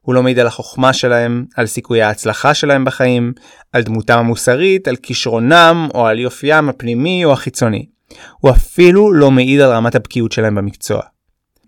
הוא 0.00 0.14
לא 0.14 0.22
מעיד 0.22 0.38
על 0.38 0.46
החוכמה 0.46 0.92
שלהם, 0.92 1.44
על 1.56 1.66
סיכויי 1.66 2.02
ההצלחה 2.02 2.54
שלהם 2.54 2.84
בחיים, 2.84 3.32
על 3.72 3.82
דמותם 3.82 4.18
המוסרית, 4.18 4.88
על 4.88 4.96
כישרונם 4.96 5.88
או 5.94 6.06
על 6.06 6.18
יופיים 6.18 6.68
הפנימי 6.68 7.24
או 7.24 7.32
החיצוני. 7.32 7.91
הוא 8.40 8.50
אפילו 8.50 9.12
לא 9.12 9.30
מעיד 9.30 9.60
על 9.60 9.72
רמת 9.72 9.94
הבקיאות 9.94 10.32
שלהם 10.32 10.54
במקצוע. 10.54 11.02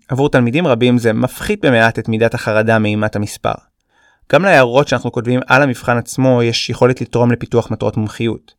עבור 0.07 0.29
תלמידים 0.29 0.67
רבים 0.67 0.97
זה 0.97 1.13
מפחית 1.13 1.65
במעט 1.65 1.99
את 1.99 2.09
מידת 2.09 2.33
החרדה 2.33 2.79
מאימת 2.79 3.15
המספר. 3.15 3.53
גם 4.31 4.43
להערות 4.43 4.87
שאנחנו 4.87 5.11
כותבים 5.11 5.39
על 5.47 5.61
המבחן 5.61 5.97
עצמו 5.97 6.43
יש 6.43 6.69
יכולת 6.69 7.01
לתרום 7.01 7.31
לפיתוח 7.31 7.71
מטרות 7.71 7.97
מומחיות. 7.97 8.53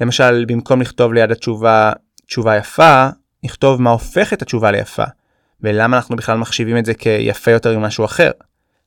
למשל, 0.00 0.44
במקום 0.44 0.80
לכתוב 0.80 1.12
ליד 1.12 1.30
התשובה 1.30 1.92
תשובה 2.26 2.56
יפה, 2.56 3.08
נכתוב 3.44 3.82
מה 3.82 3.90
הופך 3.90 4.32
את 4.32 4.42
התשובה 4.42 4.70
ליפה, 4.70 5.04
ולמה 5.60 5.96
אנחנו 5.96 6.16
בכלל 6.16 6.38
מחשיבים 6.38 6.78
את 6.78 6.84
זה 6.84 6.94
כיפה 6.94 7.50
יותר 7.50 7.78
ממשהו 7.78 8.04
אחר. 8.04 8.30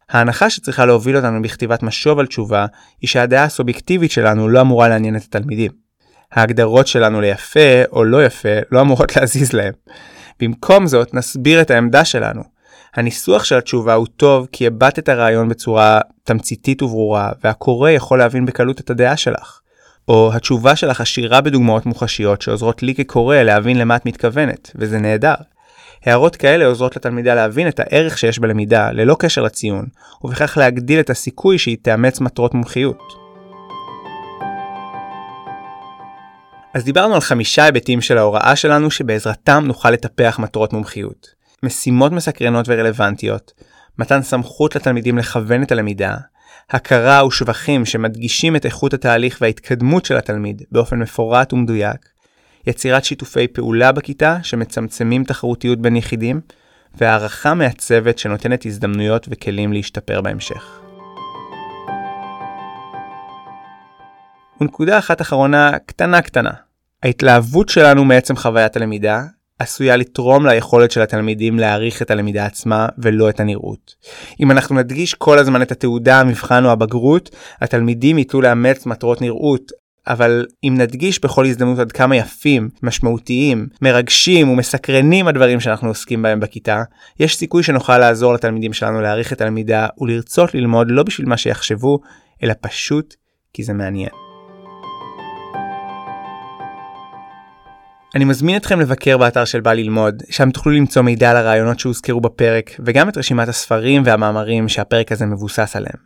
ההנחה 0.09 0.49
שצריכה 0.49 0.85
להוביל 0.85 1.17
אותנו 1.17 1.41
בכתיבת 1.41 1.83
משוב 1.83 2.19
על 2.19 2.27
תשובה, 2.27 2.65
היא 3.01 3.07
שהדעה 3.07 3.43
הסובייקטיבית 3.43 4.11
שלנו 4.11 4.49
לא 4.49 4.61
אמורה 4.61 4.87
לעניין 4.87 5.15
את 5.15 5.23
התלמידים. 5.23 5.86
ההגדרות 6.33 6.87
שלנו 6.87 7.21
ליפה 7.21 7.83
או 7.91 8.03
לא 8.03 8.25
יפה 8.25 8.59
לא 8.71 8.81
אמורות 8.81 9.15
להזיז 9.15 9.53
להם. 9.53 9.73
במקום 10.39 10.87
זאת 10.87 11.13
נסביר 11.13 11.61
את 11.61 11.71
העמדה 11.71 12.05
שלנו. 12.05 12.41
הניסוח 12.95 13.43
של 13.43 13.57
התשובה 13.57 13.93
הוא 13.93 14.07
טוב 14.17 14.47
כי 14.51 14.67
הבעת 14.67 14.99
את 14.99 15.09
הרעיון 15.09 15.49
בצורה 15.49 16.01
תמציתית 16.23 16.81
וברורה 16.81 17.31
והקורא 17.43 17.89
יכול 17.89 18.19
להבין 18.19 18.45
בקלות 18.45 18.79
את 18.79 18.89
הדעה 18.89 19.17
שלך. 19.17 19.59
או 20.07 20.33
התשובה 20.33 20.75
שלך 20.75 21.01
עשירה 21.01 21.41
בדוגמאות 21.41 21.85
מוחשיות 21.85 22.41
שעוזרות 22.41 22.83
לי 22.83 22.95
כקורא 22.95 23.35
להבין 23.35 23.77
למה 23.77 23.95
את 23.95 24.05
מתכוונת, 24.05 24.71
וזה 24.75 24.99
נהדר. 24.99 25.35
הערות 26.05 26.35
כאלה 26.35 26.65
עוזרות 26.65 26.95
לתלמידה 26.95 27.35
להבין 27.35 27.67
את 27.67 27.79
הערך 27.79 28.17
שיש 28.17 28.39
בלמידה 28.39 28.91
ללא 28.91 29.15
קשר 29.19 29.41
לציון, 29.41 29.85
ובכך 30.23 30.57
להגדיל 30.57 30.99
את 30.99 31.09
הסיכוי 31.09 31.57
שהיא 31.57 31.77
תאמץ 31.81 32.19
מטרות 32.21 32.53
מומחיות. 32.53 33.26
אז 36.73 36.83
דיברנו 36.83 37.15
על 37.15 37.21
חמישה 37.21 37.63
היבטים 37.63 38.01
של 38.01 38.17
ההוראה 38.17 38.55
שלנו 38.55 38.91
שבעזרתם 38.91 39.63
נוכל 39.67 39.91
לטפח 39.91 40.39
מטרות 40.39 40.73
מומחיות. 40.73 41.27
משימות 41.63 42.11
מסקרנות 42.11 42.65
ורלוונטיות, 42.69 43.53
מתן 43.99 44.21
סמכות 44.21 44.75
לתלמידים 44.75 45.17
לכוון 45.17 45.63
את 45.63 45.71
הלמידה, 45.71 46.15
הכרה 46.69 47.25
ושבחים 47.25 47.85
שמדגישים 47.85 48.55
את 48.55 48.65
איכות 48.65 48.93
התהליך 48.93 49.37
וההתקדמות 49.41 50.05
של 50.05 50.17
התלמיד 50.17 50.61
באופן 50.71 50.99
מפורט 50.99 51.53
ומדויק, 51.53 52.09
יצירת 52.67 53.05
שיתופי 53.05 53.47
פעולה 53.47 53.91
בכיתה 53.91 54.37
שמצמצמים 54.43 55.23
תחרותיות 55.23 55.79
בין 55.81 55.95
יחידים, 55.95 56.41
והערכה 56.95 57.53
מעצבת 57.53 58.19
שנותנת 58.19 58.65
הזדמנויות 58.65 59.27
וכלים 59.31 59.73
להשתפר 59.73 60.21
בהמשך. 60.21 60.86
ונקודה 64.61 64.97
אחת 64.97 65.21
אחרונה 65.21 65.71
קטנה 65.85 66.21
קטנה. 66.21 66.51
ההתלהבות 67.03 67.69
שלנו 67.69 68.05
מעצם 68.05 68.35
חוויית 68.35 68.75
הלמידה 68.75 69.23
עשויה 69.59 69.97
לתרום 69.97 70.45
ליכולת 70.45 70.91
של 70.91 71.01
התלמידים 71.01 71.59
להעריך 71.59 72.01
את 72.01 72.11
הלמידה 72.11 72.45
עצמה 72.45 72.87
ולא 72.97 73.29
את 73.29 73.39
הנראות. 73.39 73.95
אם 74.39 74.51
אנחנו 74.51 74.75
נדגיש 74.75 75.13
כל 75.13 75.39
הזמן 75.39 75.61
את 75.61 75.71
התעודה, 75.71 76.19
המבחן 76.19 76.65
או 76.65 76.71
הבגרות, 76.71 77.29
התלמידים 77.61 78.17
ייטו 78.17 78.41
לאמץ 78.41 78.85
מטרות 78.85 79.21
נראות, 79.21 79.71
אבל 80.07 80.45
אם 80.63 80.75
נדגיש 80.77 81.21
בכל 81.23 81.45
הזדמנות 81.45 81.79
עד 81.79 81.91
כמה 81.91 82.15
יפים, 82.15 82.69
משמעותיים, 82.83 83.67
מרגשים 83.81 84.49
ומסקרנים 84.49 85.27
הדברים 85.27 85.59
שאנחנו 85.59 85.87
עוסקים 85.87 86.21
בהם 86.21 86.39
בכיתה, 86.39 86.83
יש 87.19 87.37
סיכוי 87.37 87.63
שנוכל 87.63 87.97
לעזור 87.97 88.33
לתלמידים 88.33 88.73
שלנו 88.73 89.01
להעריך 89.01 89.33
את 89.33 89.41
הלמידה 89.41 89.87
ולרצות 89.97 90.53
ללמוד 90.53 90.87
לא 90.91 91.03
בשביל 91.03 91.27
מה 91.27 91.37
שיחשבו, 91.37 91.99
אלא 92.43 92.53
פשוט 92.61 93.15
כי 93.53 93.63
זה 93.63 93.73
מעניין. 93.73 94.26
אני 98.17 98.25
מזמין 98.25 98.57
אתכם 98.57 98.79
לבקר 98.79 99.17
באתר 99.17 99.45
של 99.45 99.61
בא 99.61 99.73
ללמוד, 99.73 100.23
שם 100.29 100.51
תוכלו 100.51 100.71
למצוא 100.71 101.01
מידע 101.01 101.31
על 101.31 101.37
הרעיונות 101.37 101.79
שהוזכרו 101.79 102.21
בפרק, 102.21 102.71
וגם 102.85 103.09
את 103.09 103.17
רשימת 103.17 103.47
הספרים 103.47 104.01
והמאמרים 104.05 104.69
שהפרק 104.69 105.11
הזה 105.11 105.25
מבוסס 105.25 105.75
עליהם. 105.75 105.97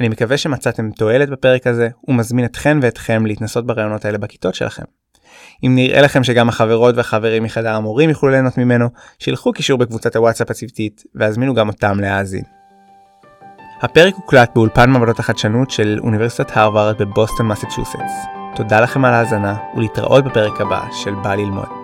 אני 0.00 0.08
מקווה 0.08 0.36
שמצאתם 0.36 0.90
תועלת 0.90 1.30
בפרק 1.30 1.66
הזה, 1.66 1.88
ומזמין 2.08 2.44
אתכן 2.44 2.78
ואתכם 2.82 3.26
להתנסות 3.26 3.66
ברעיונות 3.66 4.04
האלה 4.04 4.18
בכיתות 4.18 4.54
שלכם. 4.54 4.82
אם 5.66 5.74
נראה 5.74 6.02
לכם 6.02 6.24
שגם 6.24 6.48
החברות 6.48 6.96
והחברים 6.96 7.42
מחדר 7.42 7.74
המורים 7.74 8.10
יוכלו 8.10 8.30
ליהנות 8.30 8.58
ממנו, 8.58 8.88
שילחו 9.18 9.52
קישור 9.52 9.78
בקבוצת 9.78 10.16
הוואטסאפ 10.16 10.50
הצוותית, 10.50 11.02
והזמינו 11.14 11.54
גם 11.54 11.68
אותם 11.68 12.00
להאזין. 12.00 12.57
הפרק 13.82 14.14
הוקלט 14.14 14.50
באולפן 14.54 14.90
מעבדות 14.90 15.18
החדשנות 15.18 15.70
של 15.70 15.98
אוניברסיטת 16.02 16.56
הרווארד 16.56 16.98
בבוסטון 16.98 17.48
מסצ'וסטס. 17.48 18.26
תודה 18.54 18.80
לכם 18.80 19.04
על 19.04 19.14
ההאזנה, 19.14 19.56
ולהתראות 19.76 20.24
בפרק 20.24 20.60
הבא 20.60 20.80
של 20.92 21.14
בא 21.14 21.34
ללמוד. 21.34 21.77